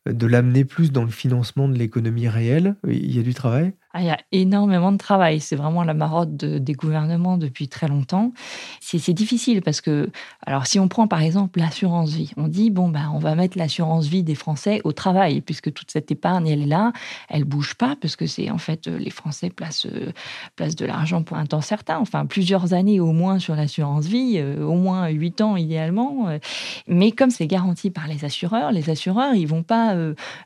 de 0.05 0.27
l'amener 0.27 0.65
plus 0.65 0.91
dans 0.91 1.03
le 1.05 1.11
financement 1.11 1.69
de 1.69 1.77
l'économie 1.77 2.27
réelle. 2.27 2.75
Il 2.87 3.15
y 3.15 3.19
a 3.19 3.23
du 3.23 3.33
travail? 3.33 3.73
Ah, 3.95 4.01
il 4.01 4.07
y 4.07 4.09
a 4.09 4.17
énormément 4.31 4.91
de 4.91 4.97
travail. 4.97 5.39
C'est 5.39 5.55
vraiment 5.55 5.83
la 5.83 5.93
marotte 5.93 6.35
des 6.35 6.73
gouvernements 6.73 7.37
depuis 7.37 7.67
très 7.67 7.87
longtemps. 7.87 8.33
C'est 8.81 9.13
difficile 9.13 9.61
parce 9.61 9.81
que, 9.81 10.09
alors 10.47 10.65
si 10.65 10.79
on 10.79 10.87
prend 10.87 11.07
par 11.07 11.21
exemple 11.21 11.59
l'assurance 11.59 12.11
vie, 12.11 12.31
on 12.35 12.47
dit, 12.47 12.71
bon, 12.71 12.89
bah, 12.89 13.11
on 13.13 13.19
va 13.19 13.35
mettre 13.35 13.55
l'assurance 13.55 14.07
vie 14.07 14.23
des 14.23 14.33
Français 14.33 14.81
au 14.83 14.93
travail, 14.93 15.41
puisque 15.41 15.71
toute 15.71 15.91
cette 15.91 16.09
épargne, 16.09 16.47
elle 16.47 16.63
est 16.63 16.67
là, 16.67 16.91
elle 17.29 17.43
bouge 17.43 17.75
pas, 17.75 17.95
parce 18.01 18.15
que 18.15 18.25
c'est 18.25 18.49
en 18.49 18.57
fait, 18.57 18.87
les 18.87 19.11
Français 19.11 19.51
placent, 19.51 19.85
euh, 19.85 20.11
placent 20.55 20.75
de 20.75 20.85
l'argent 20.85 21.21
pour 21.21 21.37
un 21.37 21.45
temps 21.45 21.61
certain, 21.61 21.99
enfin 21.99 22.25
plusieurs 22.25 22.73
années 22.73 22.99
au 22.99 23.11
moins 23.11 23.37
sur 23.37 23.55
l'assurance 23.55 24.05
vie, 24.05 24.37
euh, 24.37 24.65
au 24.65 24.75
moins 24.75 25.07
huit 25.09 25.39
ans 25.41 25.55
idéalement. 25.55 26.29
Euh. 26.29 26.39
Mais 26.87 27.11
comme 27.11 27.29
c'est 27.29 27.47
garanti 27.47 27.91
par 27.91 28.07
les 28.07 28.25
assureurs, 28.25 28.71
les 28.71 28.89
assureurs, 28.89 29.35
ils 29.35 29.47
vont 29.47 29.63
pas 29.63 29.95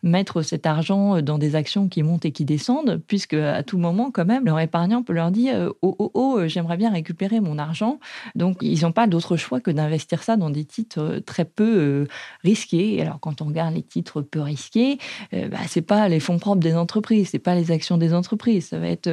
mettre 0.04 0.42
cet 0.42 0.66
argent 0.66 1.22
dans 1.22 1.38
des 1.38 1.56
actions 1.56 1.88
qui 1.88 2.04
montent 2.04 2.26
et 2.26 2.32
qui 2.32 2.44
descendent, 2.44 3.02
puisque 3.08 3.37
à 3.44 3.64
tout 3.64 3.78
moment, 3.78 4.12
quand 4.12 4.26
même, 4.26 4.46
leur 4.46 4.60
épargnant 4.60 5.04
peut 5.04 5.14
leur 5.14 5.32
dire 5.32 5.56
euh, 5.56 5.70
Oh, 5.82 5.96
oh, 6.00 6.12
oh, 6.14 6.36
euh, 6.40 6.48
j'aimerais 6.48 6.78
bien 6.78 6.92
récupérer 6.92 7.40
mon 7.40 7.58
argent. 7.58 8.00
Donc, 8.36 8.58
ils 8.62 8.82
n'ont 8.82 8.92
pas 8.92 9.08
d'autre 9.08 9.38
choix 9.38 9.60
que 9.60 9.72
d'investir 9.72 10.24
ça 10.24 10.38
dans 10.38 10.50
des 10.50 10.66
titres 10.66 11.00
euh, 11.00 11.20
très 11.20 11.46
peu 11.46 12.08
risqués. 12.44 13.02
Alors, 13.02 13.20
quand 13.20 13.42
on 13.42 13.46
regarde 13.46 13.76
les 13.76 13.84
titres 13.84 14.22
peu 14.22 14.42
risqués, 14.42 14.98
bah, 15.32 15.58
ce 15.68 15.80
n'est 15.80 15.86
pas 15.86 16.08
les 16.10 16.20
fonds 16.20 16.40
propres 16.40 16.62
des 16.62 16.76
entreprises, 16.76 17.30
ce 17.30 17.38
n'est 17.38 17.42
pas 17.42 17.56
les 17.56 17.72
actions 17.72 17.98
des 17.98 18.14
entreprises. 18.14 18.68
Ça 18.68 18.80
va 18.80 18.88
être 18.88 19.10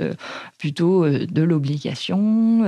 plutôt 0.59 1.09
de 1.09 1.43
l'obligation, 1.43 2.65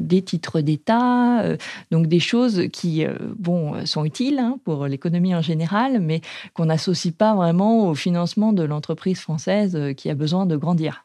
des 0.00 0.22
titres 0.22 0.60
d'État, 0.60 1.44
donc 1.90 2.06
des 2.06 2.20
choses 2.20 2.64
qui 2.72 3.04
bon, 3.36 3.84
sont 3.86 4.04
utiles 4.04 4.38
hein, 4.38 4.58
pour 4.64 4.86
l'économie 4.86 5.34
en 5.34 5.42
général, 5.42 6.00
mais 6.00 6.20
qu'on 6.54 6.66
n'associe 6.66 7.14
pas 7.14 7.34
vraiment 7.34 7.88
au 7.88 7.94
financement 7.94 8.52
de 8.52 8.62
l'entreprise 8.62 9.20
française 9.20 9.78
qui 9.96 10.10
a 10.10 10.14
besoin 10.14 10.46
de 10.46 10.56
grandir. 10.56 10.99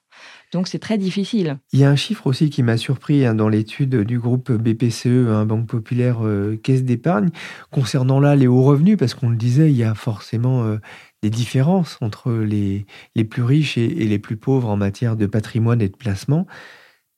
Donc 0.51 0.67
c'est 0.67 0.79
très 0.79 0.97
difficile. 0.97 1.59
Il 1.73 1.79
y 1.79 1.83
a 1.83 1.89
un 1.89 1.95
chiffre 1.95 2.27
aussi 2.27 2.49
qui 2.49 2.63
m'a 2.63 2.77
surpris 2.77 3.25
hein, 3.25 3.35
dans 3.35 3.49
l'étude 3.49 3.95
du 4.03 4.19
groupe 4.19 4.51
BPCE, 4.51 5.27
hein, 5.29 5.45
Banque 5.45 5.67
Populaire 5.67 6.25
euh, 6.25 6.57
Caisse 6.61 6.83
d'épargne, 6.83 7.29
concernant 7.71 8.19
là 8.19 8.35
les 8.35 8.47
hauts 8.47 8.63
revenus, 8.63 8.97
parce 8.97 9.13
qu'on 9.13 9.29
le 9.29 9.35
disait, 9.35 9.69
il 9.69 9.77
y 9.77 9.83
a 9.83 9.93
forcément 9.95 10.63
euh, 10.63 10.77
des 11.21 11.29
différences 11.29 11.97
entre 12.01 12.31
les, 12.31 12.85
les 13.15 13.23
plus 13.23 13.43
riches 13.43 13.77
et, 13.77 13.87
les 13.87 14.19
plus 14.19 14.37
pauvres 14.37 14.69
en 14.69 14.77
matière 14.77 15.15
de 15.15 15.25
patrimoine 15.25 15.81
et 15.81 15.89
de 15.89 15.97
placement. 15.97 16.47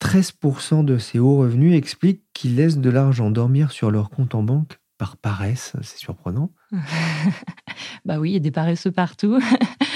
13% 0.02 0.86
de 0.86 0.98
ces 0.98 1.20
hauts 1.20 1.38
revenus 1.38 1.76
expliquent 1.76 2.24
qu'ils 2.34 2.56
laissent 2.56 2.78
de 2.78 2.90
l'argent 2.90 3.32
dormir 3.32 3.72
sur 3.72 3.92
leur 3.92 4.10
compte 4.10 4.36
en 4.36 4.44
banque 4.44 4.80
par 4.98 5.18
paresse, 5.18 5.74
c'est 5.82 5.98
surprenant. 5.98 6.52
bah 8.06 8.18
oui, 8.20 8.32
il 8.32 8.34
y 8.34 8.38
a 8.38 8.40
des 8.40 8.52
paresseux 8.52 8.92
partout. 8.92 9.40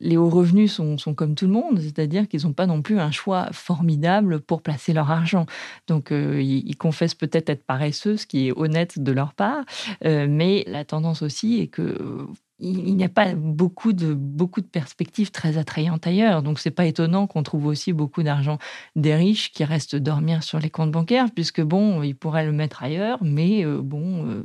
les 0.00 0.16
hauts 0.16 0.28
revenus 0.28 0.72
sont, 0.72 0.96
comme 1.14 1.34
tout 1.34 1.46
le 1.46 1.52
monde, 1.52 1.80
c'est-à-dire 1.80 2.28
qu'ils 2.28 2.44
n'ont 2.44 2.52
pas 2.52 2.66
non 2.66 2.82
plus 2.82 2.98
un 2.98 3.10
choix 3.10 3.48
formidable 3.52 4.40
pour 4.40 4.62
placer 4.62 4.92
leur 4.92 5.10
argent. 5.10 5.46
Donc, 5.86 6.12
euh, 6.12 6.40
ils, 6.42 6.76
confessent 6.76 7.14
peut-être 7.14 7.48
être 7.48 7.64
paresseux, 7.64 8.16
ce 8.16 8.26
qui 8.26 8.48
est 8.48 8.52
honnête 8.52 8.98
de 8.98 9.12
leur 9.12 9.32
part, 9.32 9.64
euh, 10.04 10.26
mais 10.28 10.64
la 10.66 10.84
tendance 10.84 11.22
aussi 11.22 11.60
est 11.60 11.68
que 11.68 12.26
il 12.58 12.96
n'y 12.96 13.04
a 13.04 13.10
pas 13.10 13.34
beaucoup 13.34 13.92
de, 13.92 14.14
beaucoup 14.14 14.62
de 14.62 14.66
perspectives 14.66 15.30
très 15.30 15.58
attrayantes 15.58 16.06
ailleurs. 16.06 16.42
Donc, 16.42 16.58
c'est 16.58 16.70
pas 16.70 16.86
étonnant 16.86 17.26
qu'on 17.26 17.42
trouve 17.42 17.66
aussi 17.66 17.92
beaucoup 17.92 18.22
d'argent 18.22 18.56
des 18.94 19.14
riches 19.14 19.52
qui 19.52 19.62
restent 19.62 19.96
dormir 19.96 20.42
sur 20.42 20.58
les 20.58 20.70
comptes 20.70 20.90
bancaires, 20.90 21.26
puisque 21.34 21.60
bon, 21.60 22.02
ils 22.02 22.16
pourraient 22.16 22.46
le 22.46 22.52
mettre 22.52 22.82
ailleurs, 22.82 23.18
mais 23.22 23.62
bon, 23.66 24.42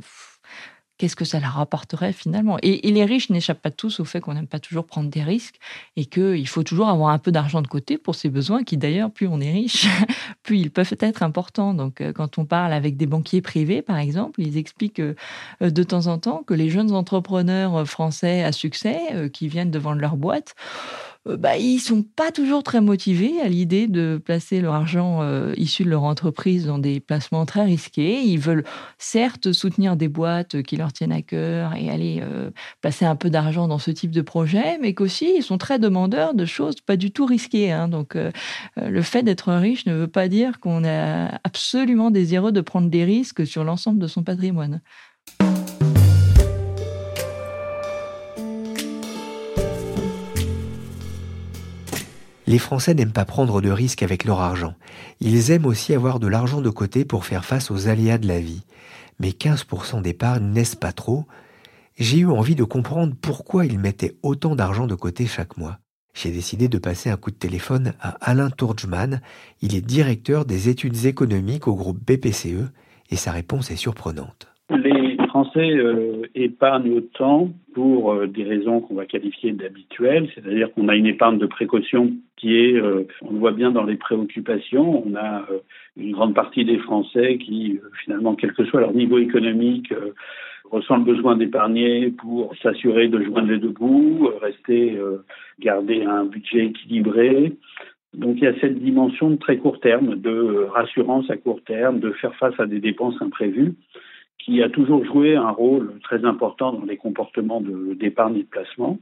qu'est-ce 0.98 1.16
que 1.16 1.24
ça 1.24 1.40
leur 1.40 1.54
rapporterait 1.54 2.12
finalement? 2.12 2.58
Et, 2.62 2.90
les 2.92 3.04
riches 3.04 3.30
n'échappent 3.30 3.62
pas 3.62 3.70
tous 3.70 4.00
au 4.00 4.04
fait 4.04 4.20
qu'on 4.20 4.34
n'aime 4.34 4.46
pas 4.46 4.58
toujours 4.58 4.86
prendre 4.86 5.08
des 5.08 5.22
risques 5.22 5.56
et 5.96 6.04
qu'il 6.04 6.46
faut 6.46 6.62
toujours 6.62 6.88
avoir 6.88 7.10
un 7.10 7.18
peu 7.18 7.32
d'argent 7.32 7.62
de 7.62 7.66
côté 7.66 7.98
pour 7.98 8.14
ses 8.14 8.28
besoins 8.28 8.64
qui 8.64 8.76
d'ailleurs, 8.76 9.10
plus 9.10 9.26
on 9.26 9.40
est 9.40 9.50
riche, 9.50 9.86
plus 10.42 10.58
ils 10.58 10.70
peuvent 10.70 10.94
être 11.00 11.22
importants. 11.22 11.74
Donc 11.74 12.00
euh, 12.00 12.12
quand 12.12 12.38
on 12.38 12.44
parle 12.44 12.72
avec 12.72 12.96
des 12.96 13.06
banquiers 13.06 13.40
privés, 13.40 13.82
par 13.82 13.96
exemple, 13.96 14.40
ils 14.40 14.58
expliquent 14.58 15.00
euh, 15.00 15.14
de 15.60 15.82
temps 15.82 16.06
en 16.06 16.18
temps 16.18 16.42
que 16.46 16.54
les 16.54 16.70
jeunes 16.70 16.92
entrepreneurs 16.92 17.86
français 17.88 18.44
à 18.44 18.52
succès 18.52 19.00
euh, 19.12 19.28
qui 19.28 19.48
viennent 19.48 19.70
de 19.70 19.78
vendre 19.78 20.00
leur 20.00 20.16
boîte, 20.16 20.54
bah, 21.24 21.56
ils 21.56 21.78
sont 21.78 22.02
pas 22.02 22.32
toujours 22.32 22.64
très 22.64 22.80
motivés 22.80 23.40
à 23.40 23.48
l'idée 23.48 23.86
de 23.86 24.20
placer 24.22 24.60
leur 24.60 24.74
argent 24.74 25.22
euh, 25.22 25.54
issu 25.56 25.84
de 25.84 25.90
leur 25.90 26.02
entreprise 26.02 26.66
dans 26.66 26.78
des 26.78 26.98
placements 26.98 27.46
très 27.46 27.62
risqués. 27.62 28.22
Ils 28.22 28.40
veulent 28.40 28.64
certes 28.98 29.52
soutenir 29.52 29.96
des 29.96 30.08
boîtes 30.08 30.62
qui 30.62 30.76
leur 30.76 30.92
tiennent 30.92 31.12
à 31.12 31.22
cœur 31.22 31.74
et 31.76 31.90
aller 31.90 32.20
euh, 32.22 32.50
placer 32.80 33.04
un 33.04 33.14
peu 33.14 33.30
d'argent 33.30 33.68
dans 33.68 33.78
ce 33.78 33.92
type 33.92 34.10
de 34.10 34.22
projet, 34.22 34.78
mais 34.80 34.94
qu'aussi 34.94 35.32
ils 35.36 35.44
sont 35.44 35.58
très 35.58 35.78
demandeurs 35.78 36.34
de 36.34 36.44
choses 36.44 36.80
pas 36.80 36.96
du 36.96 37.12
tout 37.12 37.26
risquées. 37.26 37.70
Hein. 37.70 37.86
Donc 37.86 38.16
le 38.76 39.02
fait 39.02 39.22
d'être 39.22 39.52
riche 39.52 39.86
ne 39.86 39.94
veut 39.94 40.08
pas 40.08 40.28
dire 40.28 40.58
qu'on 40.58 40.82
est 40.82 41.28
absolument 41.44 42.10
désireux 42.10 42.52
de 42.52 42.60
prendre 42.60 42.90
des 42.90 43.04
risques 43.04 43.46
sur 43.46 43.62
l'ensemble 43.62 44.00
de 44.00 44.06
son 44.08 44.22
patrimoine. 44.24 44.80
Les 52.52 52.58
Français 52.58 52.92
n'aiment 52.92 53.12
pas 53.12 53.24
prendre 53.24 53.62
de 53.62 53.70
risques 53.70 54.02
avec 54.02 54.24
leur 54.24 54.42
argent. 54.42 54.74
Ils 55.20 55.50
aiment 55.52 55.64
aussi 55.64 55.94
avoir 55.94 56.20
de 56.20 56.26
l'argent 56.26 56.60
de 56.60 56.68
côté 56.68 57.06
pour 57.06 57.24
faire 57.24 57.46
face 57.46 57.70
aux 57.70 57.88
aléas 57.88 58.18
de 58.18 58.28
la 58.28 58.40
vie. 58.40 58.66
Mais 59.18 59.30
15% 59.30 60.02
d'épargne 60.02 60.52
n'est-ce 60.52 60.76
pas 60.76 60.92
trop? 60.92 61.24
J'ai 61.98 62.18
eu 62.18 62.26
envie 62.26 62.54
de 62.54 62.64
comprendre 62.64 63.14
pourquoi 63.18 63.64
ils 63.64 63.78
mettaient 63.78 64.18
autant 64.22 64.54
d'argent 64.54 64.86
de 64.86 64.94
côté 64.94 65.24
chaque 65.24 65.56
mois. 65.56 65.78
J'ai 66.12 66.30
décidé 66.30 66.68
de 66.68 66.76
passer 66.76 67.08
un 67.08 67.16
coup 67.16 67.30
de 67.30 67.36
téléphone 67.36 67.94
à 68.02 68.18
Alain 68.20 68.50
Tourgman. 68.50 69.22
Il 69.62 69.74
est 69.74 69.80
directeur 69.80 70.44
des 70.44 70.68
études 70.68 71.06
économiques 71.06 71.68
au 71.68 71.74
groupe 71.74 72.04
BPCE 72.04 72.68
et 73.08 73.16
sa 73.16 73.32
réponse 73.32 73.70
est 73.70 73.76
surprenante. 73.76 74.48
Français 75.32 75.70
euh, 75.78 76.26
épargnent 76.34 76.92
autant 76.92 77.48
pour 77.72 78.12
euh, 78.12 78.26
des 78.26 78.44
raisons 78.44 78.82
qu'on 78.82 78.96
va 78.96 79.06
qualifier 79.06 79.52
d'habituelles, 79.52 80.28
c'est-à-dire 80.34 80.70
qu'on 80.74 80.88
a 80.88 80.94
une 80.94 81.06
épargne 81.06 81.38
de 81.38 81.46
précaution 81.46 82.12
qui 82.36 82.54
est, 82.54 82.74
euh, 82.74 83.06
on 83.22 83.32
le 83.32 83.38
voit 83.38 83.52
bien 83.52 83.70
dans 83.70 83.84
les 83.84 83.96
préoccupations, 83.96 85.02
on 85.06 85.16
a 85.16 85.46
une 85.96 86.12
grande 86.12 86.34
partie 86.34 86.66
des 86.66 86.76
Français 86.76 87.38
qui, 87.38 87.80
finalement, 88.04 88.34
quel 88.34 88.52
que 88.52 88.66
soit 88.66 88.82
leur 88.82 88.92
niveau 88.92 89.16
économique, 89.16 89.94
ressent 90.70 90.98
le 90.98 91.04
besoin 91.04 91.34
d'épargner 91.36 92.10
pour 92.10 92.54
s'assurer 92.62 93.08
de 93.08 93.22
joindre 93.22 93.52
les 93.52 93.58
deux 93.58 93.70
bouts, 93.70 94.30
rester, 94.42 94.98
garder 95.60 96.02
un 96.02 96.26
budget 96.26 96.66
équilibré. 96.66 97.54
Donc 98.12 98.36
il 98.36 98.44
y 98.44 98.48
a 98.48 98.60
cette 98.60 98.78
dimension 98.78 99.30
de 99.30 99.36
très 99.36 99.56
court 99.56 99.80
terme, 99.80 100.16
de 100.16 100.66
rassurance 100.74 101.30
à 101.30 101.38
court 101.38 101.62
terme, 101.64 102.00
de 102.00 102.10
faire 102.10 102.34
face 102.34 102.58
à 102.60 102.66
des 102.66 102.80
dépenses 102.80 103.20
imprévues 103.22 103.72
qui 104.44 104.62
a 104.62 104.68
toujours 104.68 105.04
joué 105.04 105.36
un 105.36 105.50
rôle 105.50 105.92
très 106.02 106.24
important 106.24 106.72
dans 106.72 106.84
les 106.84 106.96
comportements 106.96 107.62
d'épargne 107.62 108.36
et 108.36 108.42
de 108.42 108.48
placement. 108.48 108.98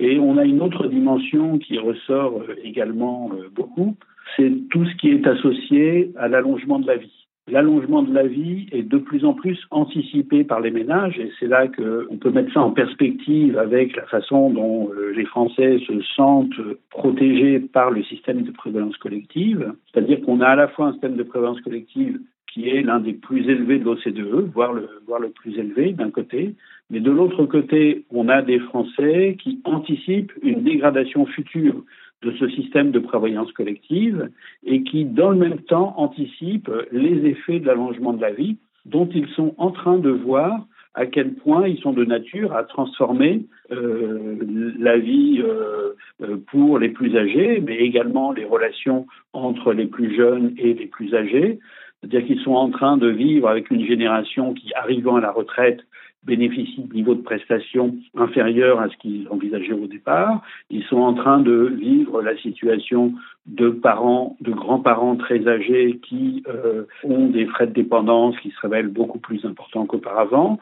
Et 0.00 0.18
on 0.18 0.36
a 0.36 0.44
une 0.44 0.62
autre 0.62 0.86
dimension 0.86 1.58
qui 1.58 1.78
ressort 1.78 2.40
euh, 2.40 2.54
également 2.62 3.30
euh, 3.34 3.48
beaucoup, 3.52 3.96
c'est 4.36 4.52
tout 4.70 4.84
ce 4.84 4.94
qui 4.96 5.10
est 5.10 5.26
associé 5.26 6.12
à 6.16 6.28
l'allongement 6.28 6.78
de 6.78 6.86
la 6.86 6.96
vie. 6.96 7.26
L'allongement 7.50 8.02
de 8.02 8.12
la 8.12 8.26
vie 8.26 8.66
est 8.72 8.82
de 8.82 8.98
plus 8.98 9.24
en 9.24 9.32
plus 9.32 9.58
anticipé 9.70 10.44
par 10.44 10.60
les 10.60 10.70
ménages 10.70 11.18
et 11.18 11.32
c'est 11.40 11.46
là 11.46 11.66
qu'on 11.66 12.18
peut 12.18 12.30
mettre 12.30 12.52
ça 12.52 12.60
en 12.60 12.72
perspective 12.72 13.58
avec 13.58 13.96
la 13.96 14.04
façon 14.04 14.50
dont 14.50 14.90
euh, 14.92 15.12
les 15.16 15.24
Français 15.24 15.78
se 15.86 16.00
sentent 16.14 16.60
protégés 16.90 17.58
par 17.58 17.90
le 17.90 18.04
système 18.04 18.42
de 18.42 18.50
prévalence 18.50 18.98
collective. 18.98 19.72
C'est-à-dire 19.90 20.20
qu'on 20.20 20.42
a 20.42 20.48
à 20.48 20.56
la 20.56 20.68
fois 20.68 20.88
un 20.88 20.92
système 20.92 21.16
de 21.16 21.22
prévalence 21.22 21.60
collective 21.62 22.20
qui 22.52 22.68
est 22.68 22.82
l'un 22.82 23.00
des 23.00 23.12
plus 23.12 23.48
élevés 23.48 23.78
de 23.78 23.84
l'OCDE, 23.84 24.50
voire 24.52 24.72
le, 24.72 25.28
plus 25.30 25.58
élevé 25.58 25.92
d'un 25.92 26.10
côté. 26.10 26.54
Mais 26.90 27.00
de 27.00 27.10
l'autre 27.10 27.44
côté, 27.44 28.04
on 28.10 28.28
a 28.28 28.42
des 28.42 28.58
Français 28.58 29.36
qui 29.42 29.60
anticipent 29.64 30.32
une 30.42 30.62
dégradation 30.62 31.26
future 31.26 31.84
de 32.22 32.32
ce 32.32 32.48
système 32.48 32.90
de 32.90 32.98
prévoyance 32.98 33.52
collective 33.52 34.30
et 34.64 34.82
qui, 34.82 35.04
dans 35.04 35.30
le 35.30 35.36
même 35.36 35.60
temps, 35.60 35.94
anticipent 35.96 36.70
les 36.90 37.26
effets 37.26 37.60
de 37.60 37.66
l'allongement 37.66 38.12
de 38.12 38.20
la 38.20 38.32
vie 38.32 38.56
dont 38.86 39.08
ils 39.14 39.28
sont 39.28 39.54
en 39.58 39.70
train 39.70 39.98
de 39.98 40.10
voir 40.10 40.66
à 40.94 41.06
quel 41.06 41.34
point 41.34 41.68
ils 41.68 41.78
sont 41.78 41.92
de 41.92 42.04
nature 42.04 42.54
à 42.54 42.64
transformer 42.64 43.44
euh, 43.70 44.36
la 44.80 44.98
vie 44.98 45.40
euh, 45.40 45.92
euh, 46.22 46.38
pour 46.50 46.78
les 46.78 46.88
plus 46.88 47.16
âgés, 47.16 47.62
mais 47.64 47.76
également 47.76 48.32
les 48.32 48.44
relations 48.44 49.06
entre 49.32 49.72
les 49.72 49.86
plus 49.86 50.16
jeunes 50.16 50.54
et 50.58 50.74
les 50.74 50.86
plus 50.86 51.14
âgés. 51.14 51.60
C'est-à-dire 52.00 52.26
qu'ils 52.26 52.40
sont 52.40 52.54
en 52.54 52.70
train 52.70 52.96
de 52.96 53.08
vivre 53.08 53.48
avec 53.48 53.70
une 53.70 53.84
génération 53.84 54.54
qui, 54.54 54.72
arrivant 54.74 55.16
à 55.16 55.20
la 55.20 55.32
retraite, 55.32 55.80
bénéficie 56.24 56.82
de 56.82 56.94
niveaux 56.94 57.14
de 57.14 57.22
prestations 57.22 57.96
inférieurs 58.16 58.80
à 58.80 58.88
ce 58.88 58.96
qu'ils 58.96 59.26
envisageaient 59.30 59.72
au 59.72 59.86
départ. 59.86 60.42
Ils 60.68 60.84
sont 60.84 60.98
en 60.98 61.14
train 61.14 61.40
de 61.40 61.72
vivre 61.78 62.22
la 62.22 62.36
situation 62.36 63.14
de 63.46 63.70
parents, 63.70 64.36
de 64.40 64.52
grands-parents 64.52 65.16
très 65.16 65.46
âgés 65.48 66.00
qui 66.02 66.42
euh, 66.48 66.84
ont 67.04 67.28
des 67.28 67.46
frais 67.46 67.66
de 67.66 67.72
dépendance 67.72 68.38
qui 68.40 68.50
se 68.50 68.60
révèlent 68.60 68.88
beaucoup 68.88 69.18
plus 69.18 69.44
importants 69.44 69.86
qu'auparavant. 69.86 70.58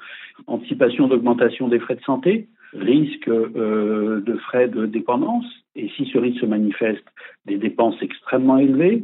Anticipation 0.46 1.08
d'augmentation 1.08 1.68
des 1.68 1.78
frais 1.78 1.96
de 1.96 2.02
santé, 2.02 2.48
risque 2.74 3.28
euh, 3.28 4.20
de 4.24 4.36
frais 4.36 4.68
de 4.68 4.86
dépendance, 4.86 5.46
et 5.74 5.88
si 5.96 6.06
ce 6.12 6.18
risque 6.18 6.40
se 6.40 6.46
manifeste, 6.46 7.04
des 7.46 7.56
dépenses 7.56 7.96
extrêmement 8.02 8.58
élevées 8.58 9.02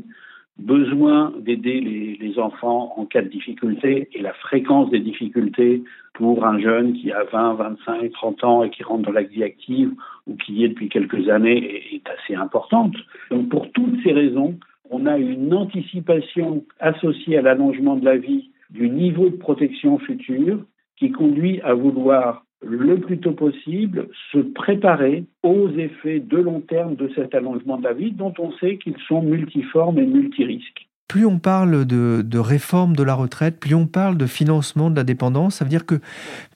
besoin 0.59 1.33
d'aider 1.41 1.81
les, 1.81 2.39
enfants 2.39 2.95
en 2.97 3.05
cas 3.05 3.21
de 3.21 3.29
difficulté 3.29 4.09
et 4.15 4.23
la 4.23 4.33
fréquence 4.33 4.91
des 4.91 5.01
difficultés 5.01 5.83
pour 6.15 6.47
un 6.47 6.59
jeune 6.59 6.95
qui 6.95 7.13
a 7.13 7.25
20, 7.25 7.55
25, 7.55 8.11
30 8.11 8.45
ans 8.45 8.63
et 8.65 8.71
qui 8.71 8.83
rentre 8.83 9.03
dans 9.03 9.13
la 9.13 9.23
vie 9.23 9.45
active 9.45 9.93
ou 10.27 10.35
qui 10.37 10.55
y 10.55 10.65
est 10.65 10.69
depuis 10.69 10.89
quelques 10.89 11.29
années 11.29 11.95
est, 11.95 12.03
assez 12.09 12.35
importante. 12.35 12.95
Donc 13.31 13.51
pour 13.51 13.71
toutes 13.73 14.03
ces 14.03 14.13
raisons, 14.13 14.59
on 14.91 15.05
a 15.05 15.19
une 15.19 15.53
anticipation 15.53 16.65
associée 16.81 17.37
à 17.37 17.43
l'allongement 17.43 17.97
de 17.97 18.05
la 18.07 18.17
vie 18.17 18.51
du 18.71 18.89
niveau 18.89 19.29
de 19.29 19.37
protection 19.37 19.99
future 19.99 20.59
qui 20.97 21.13
conduit 21.13 21.61
à 21.61 21.75
vouloir 21.75 22.45
le 22.63 22.97
plus 22.99 23.19
tôt 23.19 23.33
possible 23.33 24.09
se 24.33 24.39
préparer 24.39 25.25
aux 25.43 25.69
effets 25.71 26.21
de 26.21 26.37
long 26.37 26.61
terme 26.61 26.97
de 26.97 27.11
cet 27.15 27.35
allongement 27.35 27.79
de 27.79 27.85
la 27.85 27.93
vie 27.93 28.13
dont 28.13 28.33
on 28.39 28.53
sait 28.53 28.79
qu'ils 28.79 28.99
sont 29.09 29.23
multiformes 29.23 29.99
et 29.99 30.07
multirisques. 30.07 30.89
Plus 31.09 31.27
on 31.27 31.39
parle 31.39 31.85
de, 31.85 32.23
de, 32.23 32.39
réforme 32.39 32.97
de 32.97 33.03
la 33.03 33.15
retraite, 33.15 33.61
plus 33.61 33.75
on 33.75 33.87
parle 33.87 34.17
de 34.17 34.25
financement 34.25 34.89
de 34.91 34.97
la 34.97 35.05
dépendance, 35.05 35.57
ça 35.57 35.65
veut 35.65 35.69
dire 35.69 35.85
que 35.85 35.97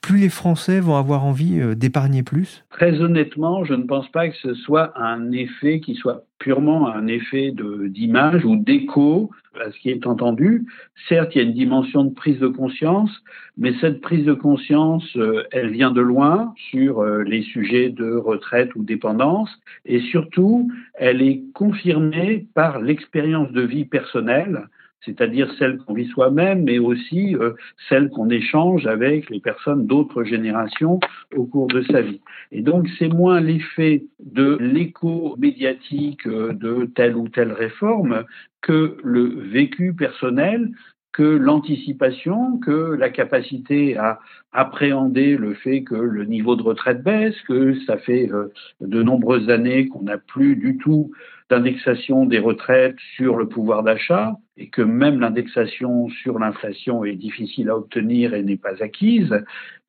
plus 0.01 0.17
les 0.17 0.29
Français 0.29 0.79
vont 0.79 0.95
avoir 0.95 1.25
envie 1.25 1.59
euh, 1.59 1.75
d'épargner 1.75 2.23
plus? 2.23 2.65
Très 2.71 2.99
honnêtement, 2.99 3.65
je 3.65 3.75
ne 3.75 3.83
pense 3.83 4.07
pas 4.09 4.29
que 4.29 4.35
ce 4.41 4.55
soit 4.55 4.93
un 4.99 5.31
effet 5.31 5.79
qui 5.79 5.93
soit 5.93 6.23
purement 6.39 6.87
un 6.87 7.07
effet 7.07 7.53
d'image 7.53 8.45
ou 8.45 8.55
d'écho 8.55 9.31
à 9.59 9.71
ce 9.71 9.79
qui 9.79 9.89
est 9.89 10.05
entendu. 10.05 10.65
Certes, 11.09 11.33
il 11.33 11.37
y 11.39 11.41
a 11.41 11.43
une 11.47 11.53
dimension 11.53 12.03
de 12.03 12.13
prise 12.13 12.39
de 12.39 12.47
conscience, 12.47 13.11
mais 13.57 13.73
cette 13.81 14.01
prise 14.01 14.25
de 14.25 14.33
conscience, 14.33 15.05
euh, 15.17 15.43
elle 15.51 15.71
vient 15.71 15.91
de 15.91 16.01
loin 16.01 16.53
sur 16.69 16.99
euh, 16.99 17.23
les 17.23 17.41
sujets 17.41 17.89
de 17.89 18.13
retraite 18.13 18.75
ou 18.75 18.83
dépendance, 18.83 19.49
et 19.85 19.99
surtout, 19.99 20.69
elle 20.93 21.21
est 21.21 21.41
confirmée 21.53 22.45
par 22.53 22.81
l'expérience 22.81 23.51
de 23.51 23.61
vie 23.61 23.85
personnelle 23.85 24.67
c'est-à-dire 25.05 25.51
celle 25.57 25.77
qu'on 25.77 25.93
vit 25.93 26.07
soi-même, 26.07 26.63
mais 26.63 26.79
aussi 26.79 27.35
euh, 27.35 27.53
celle 27.89 28.09
qu'on 28.09 28.29
échange 28.29 28.85
avec 28.87 29.29
les 29.29 29.39
personnes 29.39 29.85
d'autres 29.87 30.23
générations 30.23 30.99
au 31.35 31.45
cours 31.45 31.67
de 31.67 31.81
sa 31.83 32.01
vie. 32.01 32.21
Et 32.51 32.61
donc 32.61 32.87
c'est 32.97 33.07
moins 33.07 33.39
l'effet 33.39 34.05
de 34.19 34.57
l'écho 34.59 35.35
médiatique 35.37 36.27
euh, 36.27 36.53
de 36.53 36.89
telle 36.95 37.15
ou 37.15 37.29
telle 37.29 37.51
réforme 37.51 38.23
que 38.61 38.97
le 39.03 39.23
vécu 39.51 39.93
personnel 39.93 40.71
que 41.17 41.23
l'anticipation, 41.23 42.59
que 42.59 42.93
la 42.93 43.09
capacité 43.09 43.97
à 43.97 44.19
appréhender 44.51 45.37
le 45.37 45.53
fait 45.53 45.83
que 45.83 45.95
le 45.95 46.25
niveau 46.25 46.55
de 46.55 46.63
retraite 46.63 47.03
baisse, 47.03 47.39
que 47.47 47.79
ça 47.85 47.97
fait 47.97 48.29
euh, 48.31 48.51
de 48.81 49.03
nombreuses 49.03 49.49
années 49.49 49.87
qu'on 49.87 50.03
n'a 50.03 50.17
plus 50.17 50.55
du 50.55 50.77
tout 50.77 51.11
d'indexation 51.49 52.25
des 52.25 52.39
retraites 52.39 52.97
sur 53.15 53.37
le 53.37 53.47
pouvoir 53.47 53.83
d'achat 53.83 54.35
et 54.57 54.67
que 54.67 54.81
même 54.81 55.19
l'indexation 55.19 56.09
sur 56.09 56.39
l'inflation 56.39 57.05
est 57.05 57.15
difficile 57.15 57.69
à 57.69 57.77
obtenir 57.77 58.33
et 58.33 58.43
n'est 58.43 58.57
pas 58.57 58.83
acquise. 58.83 59.33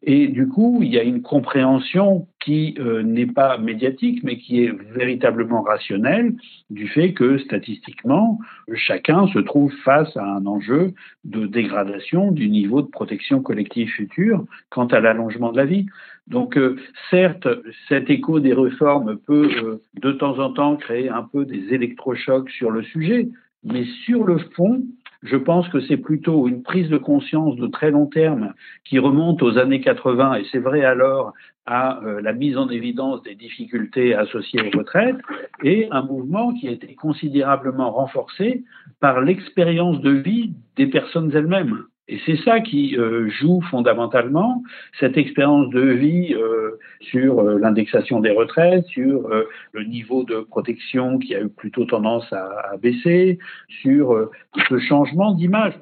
Et 0.02 0.28
du 0.28 0.46
coup, 0.46 0.80
il 0.82 0.92
y 0.92 0.98
a 0.98 1.02
une 1.02 1.22
compréhension 1.22 2.28
qui 2.38 2.76
euh, 2.78 3.02
n'est 3.02 3.26
pas 3.26 3.58
médiatique, 3.58 4.22
mais 4.22 4.38
qui 4.38 4.62
est 4.62 4.72
véritablement 4.92 5.62
rationnelle 5.62 6.34
du 6.70 6.86
fait 6.86 7.14
que 7.14 7.38
statistiquement, 7.38 8.38
chacun 8.74 9.26
se 9.28 9.40
trouve 9.40 9.72
face 9.84 10.16
à 10.16 10.24
un 10.24 10.46
enjeu 10.46 10.92
de 11.24 11.46
dégradation 11.46 12.30
du 12.30 12.48
niveau 12.48 12.82
de 12.82 12.86
protection 12.86 13.42
collective 13.42 13.88
future 13.88 14.44
quant 14.70 14.86
à 14.86 15.00
l'allongement 15.00 15.52
de 15.52 15.56
la 15.56 15.64
vie. 15.64 15.86
Donc, 16.26 16.56
euh, 16.56 16.76
certes, 17.10 17.48
cet 17.88 18.10
écho 18.10 18.40
des 18.40 18.52
réformes 18.52 19.18
peut 19.18 19.50
euh, 19.56 19.82
de 20.00 20.12
temps 20.12 20.38
en 20.38 20.52
temps 20.52 20.76
créer 20.76 21.08
un 21.08 21.22
peu 21.22 21.44
des 21.44 21.72
électrochocs 21.72 22.50
sur 22.50 22.70
le 22.70 22.82
sujet, 22.82 23.28
mais 23.64 23.84
sur 24.04 24.24
le 24.24 24.38
fond, 24.38 24.82
je 25.22 25.36
pense 25.36 25.68
que 25.68 25.80
c'est 25.80 25.96
plutôt 25.96 26.46
une 26.46 26.62
prise 26.62 26.88
de 26.88 26.98
conscience 26.98 27.56
de 27.56 27.66
très 27.66 27.90
long 27.90 28.06
terme 28.06 28.54
qui 28.84 28.98
remonte 28.98 29.42
aux 29.42 29.58
années 29.58 29.80
80, 29.80 30.34
et 30.34 30.46
c'est 30.52 30.58
vrai 30.58 30.84
alors 30.84 31.32
à 31.66 32.02
euh, 32.04 32.20
la 32.22 32.32
mise 32.32 32.56
en 32.56 32.68
évidence 32.68 33.22
des 33.22 33.34
difficultés 33.34 34.14
associées 34.14 34.60
aux 34.62 34.78
retraites, 34.78 35.18
et 35.62 35.88
un 35.90 36.02
mouvement 36.02 36.54
qui 36.54 36.68
a 36.68 36.70
été 36.70 36.94
considérablement 36.94 37.90
renforcé 37.90 38.64
par 39.00 39.20
l'expérience 39.20 40.00
de 40.00 40.10
vie 40.10 40.52
des 40.76 40.86
personnes 40.86 41.30
elles-mêmes. 41.34 41.84
Et 42.08 42.18
c'est 42.24 42.38
ça 42.42 42.60
qui 42.60 42.96
euh, 42.96 43.28
joue 43.28 43.60
fondamentalement 43.70 44.62
cette 44.98 45.18
expérience 45.18 45.68
de 45.68 45.80
vie 45.80 46.34
euh, 46.34 46.78
sur 47.00 47.40
euh, 47.40 47.58
l'indexation 47.58 48.20
des 48.20 48.30
retraites, 48.30 48.86
sur 48.86 49.28
le 49.72 49.84
niveau 49.84 50.24
de 50.24 50.40
protection 50.40 51.18
qui 51.18 51.34
a 51.34 51.42
eu 51.42 51.48
plutôt 51.48 51.84
tendance 51.84 52.32
à, 52.32 52.76
baisser, 52.80 53.38
sur 53.82 54.30
ce 54.68 54.78
changement 54.78 55.34
d'image. 55.34 55.74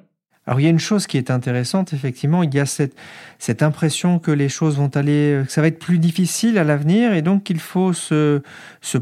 Alors 0.47 0.61
il 0.61 0.65
y 0.65 0.67
a 0.67 0.71
une 0.71 0.79
chose 0.79 1.07
qui 1.07 1.17
est 1.17 1.31
intéressante, 1.31 1.93
effectivement, 1.93 2.43
il 2.43 2.55
y 2.55 2.61
a 2.61 2.67
cette, 2.67 3.63
impression 3.63 4.19
que 4.19 4.31
les 4.31 4.49
choses 4.49 4.79
vont 4.79 4.91
aller, 4.95 5.43
que 5.45 5.51
ça 5.51 5.61
va 5.61 5.69
être 5.69 5.79
plus 5.79 5.99
difficile 5.99 6.59
à 6.59 6.65
l'avenir 6.65 7.13
et 7.15 7.23
donc 7.23 7.45
qu'il 7.45 7.59
faut 7.59 7.93
se 7.93 8.43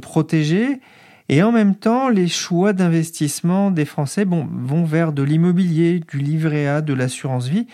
protéger. 0.00 0.81
Et 1.28 1.43
en 1.43 1.52
même 1.52 1.75
temps, 1.75 2.11
les 2.11 2.28
choix 2.28 2.75
d'investissement 2.75 3.71
des 3.71 3.87
Français 3.87 4.26
vont 4.26 4.85
vers 4.85 5.12
de 5.12 5.23
l'immobilier, 5.23 6.00
du 6.00 6.19
livret 6.19 6.66
A, 6.66 6.83
de 6.83 6.93
l'assurance 6.93 7.49
vie. 7.49 7.66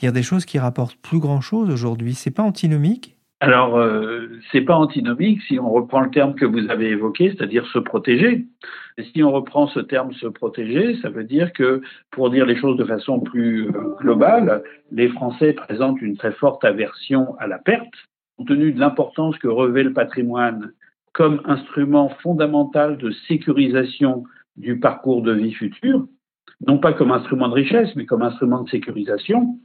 Il 0.00 0.06
y 0.06 0.08
a 0.08 0.12
des 0.12 0.22
choses 0.22 0.46
qui 0.46 0.58
rapportent 0.58 0.96
plus 0.96 1.18
grand-chose 1.18 1.68
aujourd'hui. 1.68 2.14
C'est 2.14 2.30
pas 2.30 2.42
antinomique? 2.42 3.14
Alors, 3.40 3.76
euh, 3.76 4.28
c'est 4.50 4.62
pas 4.62 4.76
antinomique 4.76 5.42
si 5.42 5.58
on 5.58 5.70
reprend 5.70 6.00
le 6.00 6.10
terme 6.10 6.34
que 6.34 6.46
vous 6.46 6.70
avez 6.70 6.88
évoqué, 6.88 7.34
c'est-à-dire 7.36 7.66
se 7.66 7.78
protéger. 7.78 8.46
Si 9.12 9.22
on 9.22 9.32
reprend 9.32 9.66
ce 9.66 9.80
terme 9.80 10.14
se 10.14 10.26
protéger, 10.26 10.96
ça 11.02 11.10
veut 11.10 11.24
dire 11.24 11.52
que, 11.52 11.82
pour 12.10 12.30
dire 12.30 12.46
les 12.46 12.56
choses 12.56 12.78
de 12.78 12.84
façon 12.84 13.20
plus 13.20 13.68
euh, 13.68 13.96
globale, 14.00 14.62
les 14.92 15.08
Français 15.08 15.52
présentent 15.52 16.00
une 16.00 16.16
très 16.16 16.32
forte 16.32 16.64
aversion 16.64 17.36
à 17.38 17.46
la 17.46 17.58
perte, 17.58 17.92
compte 18.38 18.48
tenu 18.48 18.72
de 18.72 18.80
l'importance 18.80 19.36
que 19.36 19.48
revêt 19.48 19.82
le 19.82 19.92
patrimoine 19.92 20.72
comme 21.14 21.40
instrument 21.46 22.10
fondamental 22.22 22.98
de 22.98 23.10
sécurisation 23.28 24.24
du 24.56 24.78
parcours 24.78 25.22
de 25.22 25.32
vie 25.32 25.52
futur, 25.52 26.06
non 26.66 26.78
pas 26.78 26.92
comme 26.92 27.12
instrument 27.12 27.48
de 27.48 27.54
richesse, 27.54 27.94
mais 27.96 28.04
comme 28.04 28.22
instrument 28.22 28.62
de 28.62 28.68
sécurisation. 28.68 29.58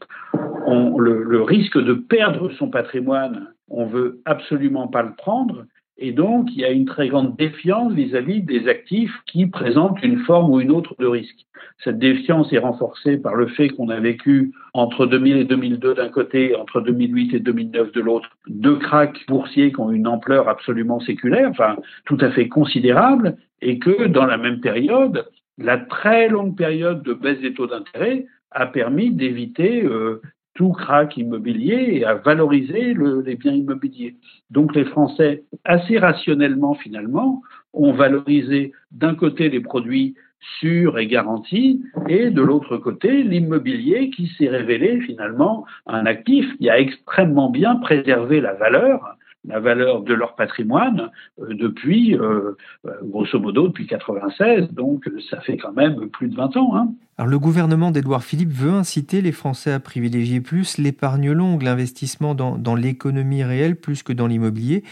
On, 0.65 0.97
le, 0.99 1.23
le, 1.23 1.41
risque 1.41 1.77
de 1.77 1.93
perdre 1.93 2.51
son 2.51 2.69
patrimoine, 2.69 3.47
on 3.69 3.85
veut 3.85 4.21
absolument 4.25 4.87
pas 4.87 5.03
le 5.03 5.15
prendre, 5.15 5.65
et 6.01 6.13
donc, 6.13 6.47
il 6.53 6.61
y 6.61 6.65
a 6.65 6.71
une 6.71 6.85
très 6.85 7.09
grande 7.09 7.35
défiance 7.35 7.91
vis-à-vis 7.91 8.41
des 8.41 8.69
actifs 8.69 9.13
qui 9.25 9.47
présentent 9.47 10.01
une 10.01 10.19
forme 10.19 10.49
ou 10.49 10.61
une 10.61 10.71
autre 10.71 10.95
de 10.97 11.05
risque. 11.05 11.45
Cette 11.83 11.99
défiance 11.99 12.53
est 12.53 12.57
renforcée 12.57 13.17
par 13.17 13.35
le 13.35 13.47
fait 13.47 13.67
qu'on 13.67 13.89
a 13.89 13.99
vécu 13.99 14.53
entre 14.73 15.05
2000 15.05 15.37
et 15.37 15.43
2002 15.43 15.95
d'un 15.95 16.07
côté, 16.07 16.55
entre 16.55 16.79
2008 16.79 17.33
et 17.33 17.39
2009 17.41 17.91
de 17.91 17.99
l'autre, 17.99 18.29
deux 18.47 18.77
cracks 18.77 19.25
boursiers 19.27 19.73
qui 19.73 19.79
ont 19.81 19.91
une 19.91 20.07
ampleur 20.07 20.47
absolument 20.47 21.01
séculaire, 21.01 21.49
enfin 21.49 21.75
tout 22.05 22.17
à 22.21 22.31
fait 22.31 22.47
considérable, 22.47 23.35
et 23.61 23.77
que 23.77 24.07
dans 24.07 24.25
la 24.25 24.37
même 24.37 24.61
période, 24.61 25.27
la 25.57 25.77
très 25.77 26.29
longue 26.29 26.55
période 26.55 27.03
de 27.03 27.13
baisse 27.13 27.41
des 27.41 27.53
taux 27.53 27.67
d'intérêt 27.67 28.25
a 28.51 28.67
permis 28.67 29.11
d'éviter 29.11 29.83
euh, 29.83 30.21
tout 30.59 30.73
crack 30.73 31.15
immobilier 31.15 31.87
et 31.93 32.03
à 32.03 32.15
valoriser 32.15 32.93
les 33.25 33.35
biens 33.35 33.53
immobiliers. 33.53 34.17
Donc 34.51 34.75
les 34.75 34.83
Français, 34.83 35.45
assez 35.63 35.97
rationnellement 35.97 36.73
finalement, 36.73 37.41
ont 37.71 37.93
valorisé 37.93 38.73
d'un 38.91 39.15
côté 39.15 39.47
les 39.47 39.61
produits 39.61 40.15
sûrs 40.59 40.99
et 40.99 41.07
garantis 41.07 41.81
et 42.09 42.29
de 42.29 42.41
l'autre 42.41 42.75
côté 42.75 43.23
l'immobilier 43.23 44.09
qui 44.09 44.27
s'est 44.37 44.49
révélé 44.49 44.99
finalement 44.99 45.65
un 45.87 46.05
actif 46.05 46.45
qui 46.57 46.69
a 46.69 46.77
extrêmement 46.77 47.49
bien 47.49 47.77
préservé 47.77 48.41
la 48.41 48.53
valeur 48.53 49.15
la 49.47 49.59
valeur 49.59 50.01
de 50.01 50.13
leur 50.13 50.35
patrimoine 50.35 51.11
euh, 51.39 51.53
depuis, 51.53 52.15
euh, 52.15 52.57
euh, 52.85 52.91
grosso 53.03 53.39
modo, 53.39 53.67
depuis 53.67 53.87
96. 53.87 54.71
Donc, 54.71 55.09
ça 55.29 55.39
fait 55.41 55.57
quand 55.57 55.73
même 55.73 56.09
plus 56.09 56.27
de 56.27 56.35
20 56.35 56.57
ans. 56.57 56.75
Hein. 56.75 56.93
Alors, 57.17 57.29
le 57.29 57.39
gouvernement 57.39 57.91
d'Édouard 57.91 58.23
Philippe 58.23 58.51
veut 58.51 58.71
inciter 58.71 59.21
les 59.21 59.31
Français 59.31 59.71
à 59.71 59.79
privilégier 59.79 60.41
plus 60.41 60.77
l'épargne 60.77 61.31
longue, 61.31 61.63
l'investissement 61.63 62.35
dans, 62.35 62.57
dans 62.57 62.75
l'économie 62.75 63.43
réelle 63.43 63.75
plus 63.75 64.03
que 64.03 64.13
dans 64.13 64.27
l'immobilier. 64.27 64.83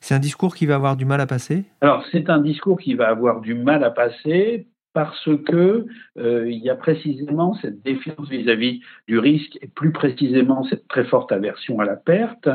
C'est 0.00 0.14
un 0.14 0.20
discours 0.20 0.54
qui 0.54 0.66
va 0.66 0.76
avoir 0.76 0.96
du 0.96 1.04
mal 1.04 1.20
à 1.20 1.26
passer? 1.26 1.64
Alors, 1.80 2.04
c'est 2.12 2.30
un 2.30 2.40
discours 2.40 2.78
qui 2.78 2.94
va 2.94 3.08
avoir 3.08 3.40
du 3.40 3.54
mal 3.54 3.84
à 3.84 3.90
passer 3.90 4.66
parce 4.96 5.28
que 5.44 5.84
euh, 6.16 6.50
il 6.50 6.56
y 6.64 6.70
a 6.70 6.74
précisément 6.74 7.52
cette 7.60 7.82
défiance 7.82 8.30
vis-à-vis 8.30 8.80
du 9.06 9.18
risque 9.18 9.58
et 9.60 9.66
plus 9.66 9.92
précisément 9.92 10.64
cette 10.64 10.88
très 10.88 11.04
forte 11.04 11.32
aversion 11.32 11.80
à 11.80 11.84
la 11.84 11.96
perte, 11.96 12.48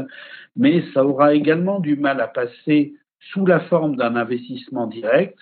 mais 0.56 0.84
ça 0.92 1.06
aura 1.06 1.36
également 1.36 1.80
du 1.80 1.98
mal 1.98 2.20
à 2.20 2.26
passer 2.26 2.96
sous 3.32 3.46
la 3.46 3.60
forme 3.60 3.96
d'un 3.96 4.16
investissement 4.16 4.88
direct 4.88 5.38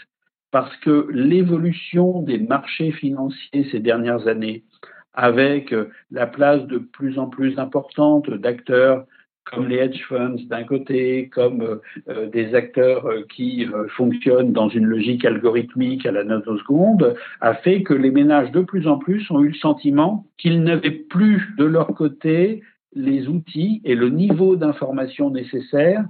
parce 0.52 0.76
que 0.82 1.08
l'évolution 1.10 2.22
des 2.22 2.38
marchés 2.38 2.92
financiers 2.92 3.70
ces 3.72 3.80
dernières 3.80 4.28
années, 4.28 4.66
avec 5.14 5.74
la 6.12 6.28
place 6.28 6.68
de 6.68 6.80
plus 6.80 7.18
en 7.18 7.28
plus 7.28 7.58
importante 7.60 8.30
d'acteurs 8.30 9.06
comme 9.52 9.68
les 9.68 9.78
hedge 9.78 10.04
funds 10.08 10.38
d'un 10.48 10.64
côté, 10.64 11.30
comme 11.30 11.62
euh, 11.62 11.82
euh, 12.10 12.30
des 12.30 12.56
acteurs 12.56 13.06
euh, 13.08 13.24
qui 13.30 13.68
fonctionnent 13.96 14.54
dans 14.54 14.70
une 14.70 14.86
logique 14.86 15.26
algorithmique 15.26 16.06
à 16.06 16.12
la 16.12 16.24
nanoseconde, 16.24 17.16
a 17.42 17.54
fait 17.56 17.84
que 17.84 17.94
les 17.94 18.12
ménages 18.12 18.52
de 18.52 18.62
plus 18.62 18.88
en 18.88 18.98
plus 18.98 19.30
ont 19.32 19.42
eu 19.42 19.50
le 19.50 19.56
sentiment 19.56 20.26
qu'ils 20.38 20.64
n'avaient 20.64 20.92
plus 20.92 21.54
de 21.58 21.66
leur 21.66 21.88
côté 21.88 22.62
les 22.94 23.28
outils 23.28 23.82
et 23.86 23.96
le 23.96 24.10
niveau 24.10 24.56
d'information 24.56 25.30
nécessaire 25.30 26.06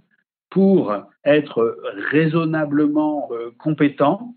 pour 0.50 0.94
être 1.26 1.78
raisonnablement 2.12 3.30
compétents 3.60 4.34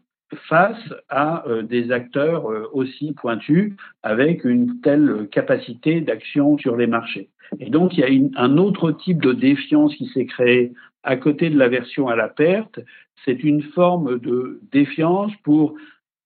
face 0.48 0.92
à 1.08 1.44
des 1.62 1.92
acteurs 1.92 2.44
aussi 2.74 3.12
pointus 3.12 3.74
avec 4.02 4.44
une 4.44 4.80
telle 4.80 5.28
capacité 5.30 6.00
d'action 6.00 6.58
sur 6.58 6.76
les 6.76 6.86
marchés. 6.86 7.28
Et 7.60 7.70
donc, 7.70 7.96
il 7.96 8.00
y 8.00 8.04
a 8.04 8.40
un 8.40 8.56
autre 8.56 8.92
type 8.92 9.20
de 9.20 9.32
défiance 9.32 9.94
qui 9.96 10.06
s'est 10.08 10.26
créé 10.26 10.72
à 11.02 11.16
côté 11.16 11.50
de 11.50 11.58
l'aversion 11.58 12.08
à 12.08 12.16
la 12.16 12.28
perte. 12.28 12.80
C'est 13.24 13.42
une 13.44 13.62
forme 13.62 14.18
de 14.18 14.60
défiance 14.72 15.32
pour 15.44 15.74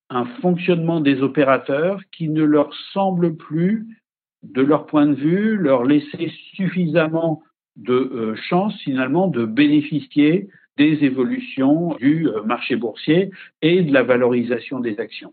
un 0.09 0.25
fonctionnement 0.41 1.01
des 1.01 1.23
opérateurs 1.23 2.01
qui 2.13 2.29
ne 2.29 2.45
leur 2.45 2.73
semble 2.93 3.37
plus, 3.37 3.87
de 4.43 4.63
leur 4.63 4.87
point 4.87 5.07
de 5.07 5.15
vue, 5.15 5.57
leur 5.57 5.85
laisser 5.85 6.33
suffisamment 6.55 7.43
de 7.77 7.95
euh, 7.95 8.37
chance 8.37 8.75
finalement 8.83 9.29
de 9.29 9.45
bénéficier 9.45 10.49
des 10.77 11.05
évolutions 11.05 11.95
du 11.97 12.29
euh, 12.29 12.43
marché 12.43 12.77
boursier 12.77 13.31
et 13.63 13.83
de 13.83 13.93
la 13.93 14.03
valorisation 14.03 14.81
des 14.81 14.99
actions. 15.01 15.33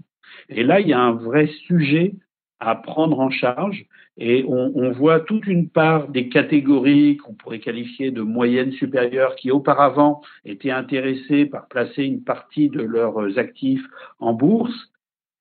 Et 0.50 0.64
là, 0.64 0.80
il 0.80 0.88
y 0.88 0.94
a 0.94 1.00
un 1.00 1.14
vrai 1.14 1.48
sujet 1.68 2.14
à 2.60 2.76
prendre 2.76 3.20
en 3.20 3.30
charge 3.30 3.86
et 4.18 4.46
on, 4.48 4.72
on, 4.76 4.92
voit 4.92 5.20
toute 5.20 5.48
une 5.48 5.70
part 5.70 6.08
des 6.08 6.30
catégories 6.30 7.18
qu'on 7.18 7.34
pourrait 7.34 7.60
qualifier 7.60 8.12
de 8.12 8.22
moyennes 8.22 8.72
supérieures 8.72 9.36
qui 9.36 9.52
auparavant 9.52 10.22
étaient 10.46 10.72
intéressées 10.72 11.46
par 11.46 11.68
placer 11.68 12.04
une 12.04 12.24
partie 12.24 12.70
de 12.70 12.82
leurs 12.82 13.38
actifs 13.38 13.86
en 14.20 14.34
bourse, 14.34 14.94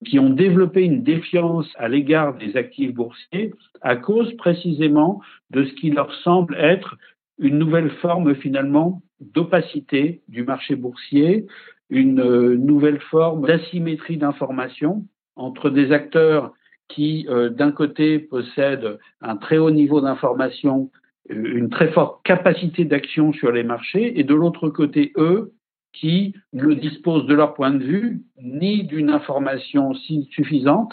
qui 0.05 0.19
ont 0.19 0.31
développé 0.31 0.83
une 0.83 1.03
défiance 1.03 1.69
à 1.77 1.89
l'égard 1.89 2.35
des 2.35 2.57
actifs 2.57 2.93
boursiers 2.93 3.53
à 3.81 3.97
cause 3.97 4.33
précisément 4.37 5.21
de 5.51 5.65
ce 5.65 5.73
qui 5.75 5.91
leur 5.91 6.13
semble 6.23 6.57
être 6.57 6.97
une 7.39 7.59
nouvelle 7.59 7.91
forme 7.91 8.35
finalement 8.35 9.03
d'opacité 9.35 10.23
du 10.29 10.45
marché 10.45 10.77
boursier, 10.77 11.47
une 11.91 12.21
euh, 12.21 12.57
nouvelle 12.57 13.01
forme 13.01 13.47
d'asymétrie 13.47 14.17
d'information 14.17 15.05
entre 15.37 15.71
des 15.71 15.93
acteurs 15.93 16.53
qui, 16.89 17.27
euh, 17.29 17.49
d'un 17.49 17.73
côté, 17.73 18.19
possèdent 18.19 18.99
un 19.21 19.37
très 19.37 19.59
haut 19.59 19.71
niveau 19.71 20.01
d'information 20.01 20.91
une 21.29 21.71
très 21.71 21.93
forte 21.93 22.25
capacité 22.25 22.85
d'action 22.85 23.33
sur 23.33 23.53
les 23.53 23.63
marchés, 23.63 24.19
et 24.19 24.25
de 24.25 24.35
l'autre 24.35 24.69
côté, 24.69 25.13
eux, 25.17 25.53
qui 25.93 26.35
ne 26.53 26.75
disposent 26.75 27.27
de 27.27 27.35
leur 27.35 27.55
point 27.55 27.71
de 27.71 27.85
vue 27.85 28.23
ni 28.43 28.85
d'une 28.85 29.11
information 29.11 29.93
suffisante, 29.95 30.93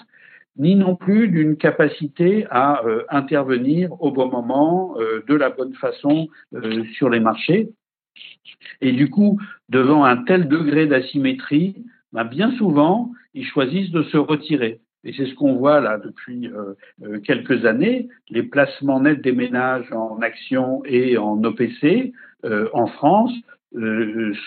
ni 0.57 0.75
non 0.75 0.95
plus 0.95 1.29
d'une 1.29 1.55
capacité 1.55 2.45
à 2.49 2.85
euh, 2.85 3.03
intervenir 3.09 3.91
au 4.01 4.11
bon 4.11 4.29
moment, 4.29 4.95
euh, 4.99 5.23
de 5.25 5.35
la 5.35 5.49
bonne 5.49 5.73
façon 5.73 6.27
euh, 6.53 6.83
sur 6.95 7.09
les 7.09 7.21
marchés. 7.21 7.69
Et 8.81 8.91
du 8.91 9.09
coup, 9.09 9.39
devant 9.69 10.03
un 10.03 10.17
tel 10.23 10.47
degré 10.47 10.87
d'asymétrie, 10.87 11.83
ben, 12.13 12.23
bien 12.23 12.51
souvent, 12.57 13.11
ils 13.33 13.45
choisissent 13.45 13.91
de 13.91 14.03
se 14.03 14.17
retirer. 14.17 14.81
Et 15.03 15.13
c'est 15.13 15.27
ce 15.27 15.35
qu'on 15.35 15.55
voit 15.55 15.79
là 15.79 15.97
depuis 15.97 16.49
quelques 17.23 17.65
années. 17.65 18.09
Les 18.29 18.43
placements 18.43 18.99
nets 18.99 19.21
des 19.21 19.31
ménages 19.31 19.89
en 19.93 20.19
actions 20.21 20.81
et 20.83 21.17
en 21.17 21.41
OPC 21.43 22.11
en 22.43 22.87
France 22.87 23.31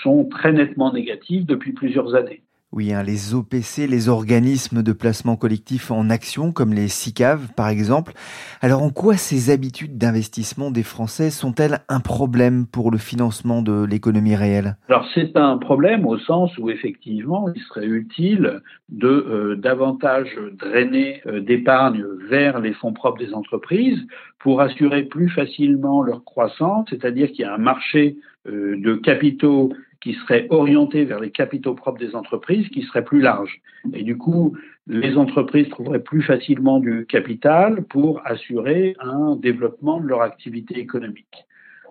sont 0.02 0.26
très 0.26 0.52
nettement 0.52 0.92
négatifs 0.92 1.46
depuis 1.46 1.72
plusieurs 1.72 2.14
années. 2.14 2.42
Oui, 2.74 2.94
hein, 2.94 3.02
les 3.02 3.34
OPC, 3.34 3.86
les 3.86 4.08
organismes 4.08 4.82
de 4.82 4.92
placement 4.92 5.36
collectif 5.36 5.90
en 5.90 6.08
action, 6.08 6.52
comme 6.52 6.72
les 6.72 6.88
SICAV 6.88 7.52
par 7.54 7.68
exemple. 7.68 8.14
Alors 8.62 8.82
en 8.82 8.88
quoi 8.88 9.18
ces 9.18 9.50
habitudes 9.50 9.98
d'investissement 9.98 10.70
des 10.70 10.82
Français 10.82 11.28
sont-elles 11.28 11.80
un 11.90 12.00
problème 12.00 12.66
pour 12.66 12.90
le 12.90 12.96
financement 12.96 13.60
de 13.60 13.84
l'économie 13.84 14.36
réelle? 14.36 14.76
Alors 14.88 15.06
c'est 15.14 15.36
un 15.36 15.58
problème 15.58 16.06
au 16.06 16.16
sens 16.16 16.56
où 16.56 16.70
effectivement 16.70 17.50
il 17.54 17.60
serait 17.60 17.84
utile 17.84 18.62
de 18.88 19.06
euh, 19.06 19.54
davantage 19.56 20.30
drainer 20.52 21.20
euh, 21.26 21.40
d'épargne 21.40 22.02
vers 22.30 22.58
les 22.58 22.72
fonds 22.72 22.94
propres 22.94 23.18
des 23.18 23.34
entreprises 23.34 24.00
pour 24.38 24.62
assurer 24.62 25.02
plus 25.02 25.28
facilement 25.28 26.02
leur 26.02 26.24
croissance, 26.24 26.86
c'est-à-dire 26.88 27.28
qu'il 27.32 27.40
y 27.40 27.44
a 27.44 27.54
un 27.54 27.58
marché 27.58 28.16
euh, 28.48 28.76
de 28.78 28.94
capitaux 28.94 29.74
qui 30.02 30.14
serait 30.14 30.46
orienté 30.50 31.04
vers 31.04 31.20
les 31.20 31.30
capitaux 31.30 31.74
propres 31.74 32.00
des 32.00 32.14
entreprises, 32.16 32.68
qui 32.68 32.82
serait 32.82 33.04
plus 33.04 33.20
large. 33.20 33.60
Et 33.94 34.02
du 34.02 34.18
coup, 34.18 34.56
les 34.88 35.16
entreprises 35.16 35.68
trouveraient 35.68 36.02
plus 36.02 36.22
facilement 36.22 36.80
du 36.80 37.06
capital 37.06 37.84
pour 37.84 38.20
assurer 38.24 38.96
un 38.98 39.36
développement 39.36 40.00
de 40.00 40.08
leur 40.08 40.22
activité 40.22 40.78
économique. 40.78 41.46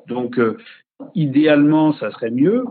Donc, 0.08 0.38
euh, 0.38 0.58
idéalement, 1.15 1.93
ça 1.93 2.12
serait 2.12 2.32
mieux. 2.32 2.65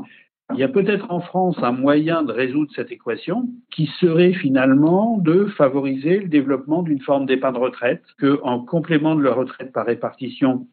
Il 0.52 0.58
y 0.58 0.64
a 0.64 0.68
peut-être 0.68 1.10
en 1.10 1.20
France 1.20 1.56
un 1.62 1.72
moyen 1.72 2.22
de 2.22 2.32
résoudre 2.32 2.70
cette 2.74 2.92
équation 2.92 3.48
qui 3.70 3.86
serait 4.00 4.32
finalement 4.34 5.16
de 5.18 5.46
favoriser 5.46 6.18
le 6.18 6.28
développement 6.28 6.82
d'une 6.82 7.00
forme 7.00 7.24
d'épargne 7.24 7.56
retraite, 7.56 8.02
que 8.18 8.40
en 8.42 8.60
complément 8.60 9.14
de 9.14 9.22
leur 9.22 9.36
retraite 9.36 9.72
par 9.72 9.86
répartition, 9.86 10.66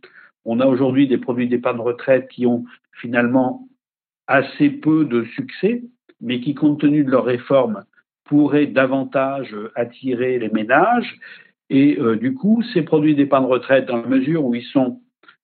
on 0.46 0.60
a 0.60 0.66
aujourd'hui 0.66 1.08
des 1.08 1.18
produits 1.18 1.48
d'épargne 1.48 1.80
retraite 1.80 2.28
qui 2.30 2.46
ont 2.46 2.66
finalement 2.94 3.68
assez 4.28 4.70
peu 4.70 5.06
de 5.06 5.24
succès, 5.36 5.84
mais 6.22 6.40
qui, 6.40 6.54
compte 6.54 6.80
tenu 6.80 7.04
de 7.04 7.12
leur 7.12 7.26
réforme, 7.26 7.84
pourraient 8.26 8.68
davantage 8.68 9.56
attirer 9.76 10.40
les 10.40 10.50
ménages. 10.50 11.18
Et 11.70 11.98
euh, 12.00 12.16
du 12.16 12.34
coup, 12.34 12.62
ces 12.74 12.82
produits 12.82 13.16
d'épargne 13.16 13.46
retraite, 13.46 13.86
dans 13.86 13.98
la 13.98 14.08
mesure 14.08 14.46
où 14.46 14.56
ils 14.56 14.66
sont 14.66 15.02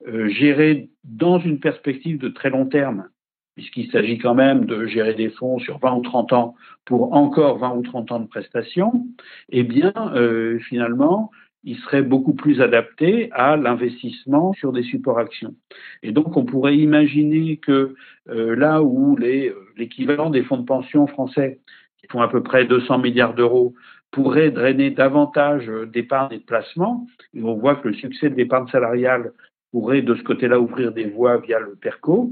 euh, 0.08 0.30
gérés 0.30 0.90
dans 1.04 1.40
une 1.40 1.60
perspective 1.60 2.18
de 2.18 2.30
très 2.30 2.50
long 2.50 2.66
terme, 2.66 3.08
puisqu'il 3.56 3.90
s'agit 3.92 4.18
quand 4.18 4.36
même 4.36 4.66
de 4.66 4.86
gérer 4.88 5.14
des 5.14 5.30
fonds 5.30 5.60
sur 5.60 5.80
20 5.80 5.96
ou 5.96 6.02
30 6.02 6.34
ans 6.34 6.56
pour 6.86 7.14
encore 7.14 7.60
20 7.60 7.76
ou 7.76 7.82
30 7.84 8.12
ans 8.12 8.20
de 8.20 8.28
prestations, 8.28 9.06
eh 9.50 9.64
bien, 9.64 9.94
euh, 10.16 10.60
finalement, 10.60 11.32
il 11.64 11.78
serait 11.78 12.02
beaucoup 12.02 12.34
plus 12.34 12.62
adapté 12.62 13.32
à 13.32 13.56
l'investissement 13.56 14.54
sur 14.54 14.74
des 14.74 14.84
supports 14.84 15.20
actions. 15.20 15.56
Et 16.02 16.12
donc, 16.12 16.36
on 16.36 16.46
pourrait 16.46 16.78
imaginer 16.78 17.58
que 17.58 17.96
euh, 18.30 18.56
là 18.56 18.82
où 18.84 19.18
euh, 19.22 19.54
l'équivalent 19.78 20.30
des 20.30 20.44
fonds 20.44 20.58
de 20.58 20.66
pension 20.66 21.08
français, 21.08 21.60
qui 21.98 22.08
font 22.08 22.22
à 22.22 22.28
peu 22.28 22.44
près 22.44 22.66
200 22.66 23.00
milliards 23.00 23.34
d'euros, 23.34 23.74
pourrait 24.12 24.52
drainer 24.52 24.92
davantage 24.92 25.72
d'épargne 25.92 26.34
et 26.34 26.40
de 26.40 26.44
placement, 26.44 27.08
et 27.34 27.42
on 27.42 27.56
voit 27.56 27.76
que 27.76 27.88
le 27.88 27.94
succès 27.94 28.30
de 28.30 28.36
l'épargne 28.36 28.68
salariale 28.68 29.32
pourrait 29.72 30.04
de 30.04 30.14
ce 30.16 30.22
côté-là 30.22 30.60
ouvrir 30.60 30.92
des 30.92 31.06
voies 31.06 31.38
via 31.38 31.60
le 31.60 31.76
PERCO, 31.76 32.32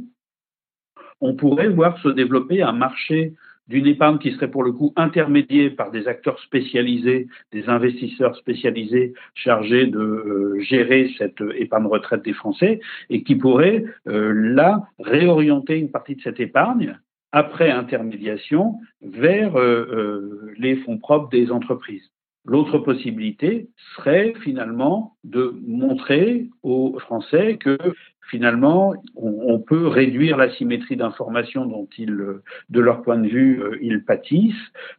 on 1.22 1.36
pourrait 1.36 1.70
voir 1.70 1.98
se 2.00 2.10
développer 2.10 2.62
un 2.62 2.72
marché 2.72 3.34
d'une 3.67 3.88
épargne 3.88 4.17
qui 4.17 4.32
serait 4.32 4.52
pour 4.52 4.63
le 4.63 4.71
coup 4.71 4.93
intermédiée 4.95 5.69
par 5.69 5.91
des 5.91 6.08
acteurs 6.08 6.39
spécialisés, 6.39 7.28
des 7.52 7.69
investisseurs 7.69 8.36
spécialisés 8.36 9.13
chargés 9.34 9.88
de 9.88 10.00
euh, 10.00 10.60
gérer 10.60 11.12
cette 11.17 11.41
épargne 11.56 11.86
retraite 11.86 12.24
des 12.24 12.34
Français 12.34 12.80
et 13.10 13.24
qui 13.24 13.36
pourrait 13.36 13.86
euh, 14.08 14.34
là 14.34 14.84
réorienter 15.00 15.78
une 15.78 15.91
partie 15.91 16.15
de 16.15 16.21
cette 16.21 16.39
épargne 16.39 16.97
après 17.32 17.71
intermédiation 17.71 18.76
vers 19.02 19.58
euh, 19.58 20.52
les 20.58 20.76
fonds 20.78 20.97
propres 20.97 21.30
des 21.30 21.52
entreprises. 21.52 22.12
L'autre 22.43 22.80
possibilité 22.80 23.69
serait 23.95 24.34
finalement 24.41 25.15
de 25.24 25.56
montrer 25.65 26.50
aux 26.63 26.97
Français 27.00 27.58
que 27.58 27.78
finalement 28.30 28.94
on, 29.16 29.60
peut 29.60 29.88
réduire 29.88 30.38
la 30.38 30.50
symétrie 30.52 30.96
d'information 30.96 31.66
dont 31.66 31.88
ils, 31.98 32.18
de 32.70 32.80
leur 32.80 33.02
point 33.02 33.18
de 33.18 33.28
vue, 33.28 33.62
euh, 33.62 33.78
ils 33.82 34.04
pâtissent, 34.04 34.54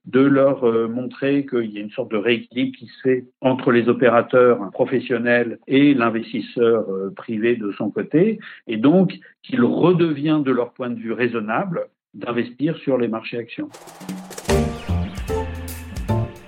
de 0.06 0.20
leur 0.20 0.64
euh, 0.64 0.88
montrer 0.88 1.46
qu'il 1.46 1.70
y 1.70 1.78
a 1.78 1.80
une 1.80 1.90
sorte 1.90 2.10
de 2.10 2.16
rééquilibre 2.16 2.76
qui 2.76 2.86
se 2.86 3.00
fait 3.02 3.24
entre 3.40 3.72
les 3.72 3.88
opérateurs 3.88 4.70
professionnels 4.70 5.58
et 5.66 5.94
l'investisseur 5.94 6.88
euh, 6.90 7.12
privé 7.14 7.56
de 7.56 7.72
son 7.72 7.90
côté, 7.90 8.38
et 8.66 8.76
donc 8.76 9.18
qu'il 9.42 9.62
redevient 9.64 10.42
de 10.44 10.52
leur 10.52 10.72
point 10.72 10.90
de 10.90 10.98
vue 10.98 11.12
raisonnable 11.12 11.86
d'investir 12.14 12.76
sur 12.76 12.98
les 12.98 13.08
marchés 13.08 13.38
actions. 13.38 13.68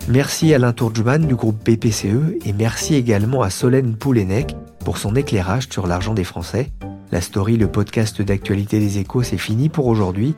Merci 0.09 0.53
Alain 0.53 0.75
Tourjman 0.75 1.27
du 1.27 1.35
groupe 1.35 1.57
BPCE 1.65 2.47
et 2.47 2.53
merci 2.53 2.95
également 2.95 3.41
à 3.41 3.49
Solène 3.49 3.97
Poulenec 3.97 4.55
pour 4.85 4.99
son 4.99 5.17
éclairage 5.17 5.69
sur 5.71 5.87
l'argent 5.87 6.15
des 6.15 6.25
Français. 6.25 6.71
La 7.11 7.21
story, 7.21 7.57
le 7.57 7.69
podcast 7.69 8.23
d'actualité 8.23 8.79
des 8.79 8.99
échos, 8.99 9.23
c'est 9.23 9.39
fini 9.39 9.69
pour 9.69 9.87
aujourd'hui. 9.87 10.35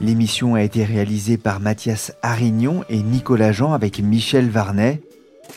L'émission 0.00 0.54
a 0.54 0.62
été 0.62 0.84
réalisée 0.84 1.38
par 1.38 1.60
Mathias 1.60 2.12
Arignon 2.22 2.84
et 2.90 3.02
Nicolas 3.02 3.52
Jean 3.52 3.72
avec 3.72 4.00
Michel 4.00 4.50
Varnet. 4.50 5.00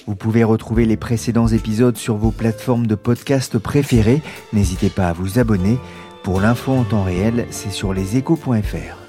Vous 0.08 0.16
pouvez 0.16 0.44
retrouver 0.44 0.86
les 0.86 0.98
précédents 0.98 1.48
épisodes 1.48 1.98
sur 1.98 2.16
vos 2.16 2.32
plateformes 2.32 2.88
de 2.88 2.96
podcast 2.96 3.58
préférées. 3.58 4.22
N'hésitez 4.54 4.90
pas 4.90 5.10
à 5.10 5.14
vous 5.14 5.40
abonner. 5.40 5.78
Pour 6.24 6.40
l'info 6.40 6.72
en 6.72 6.84
temps 6.84 7.04
réel, 7.04 7.48
c'est 7.50 7.72
sur 7.72 7.94
leséchos.fr. 7.94 9.09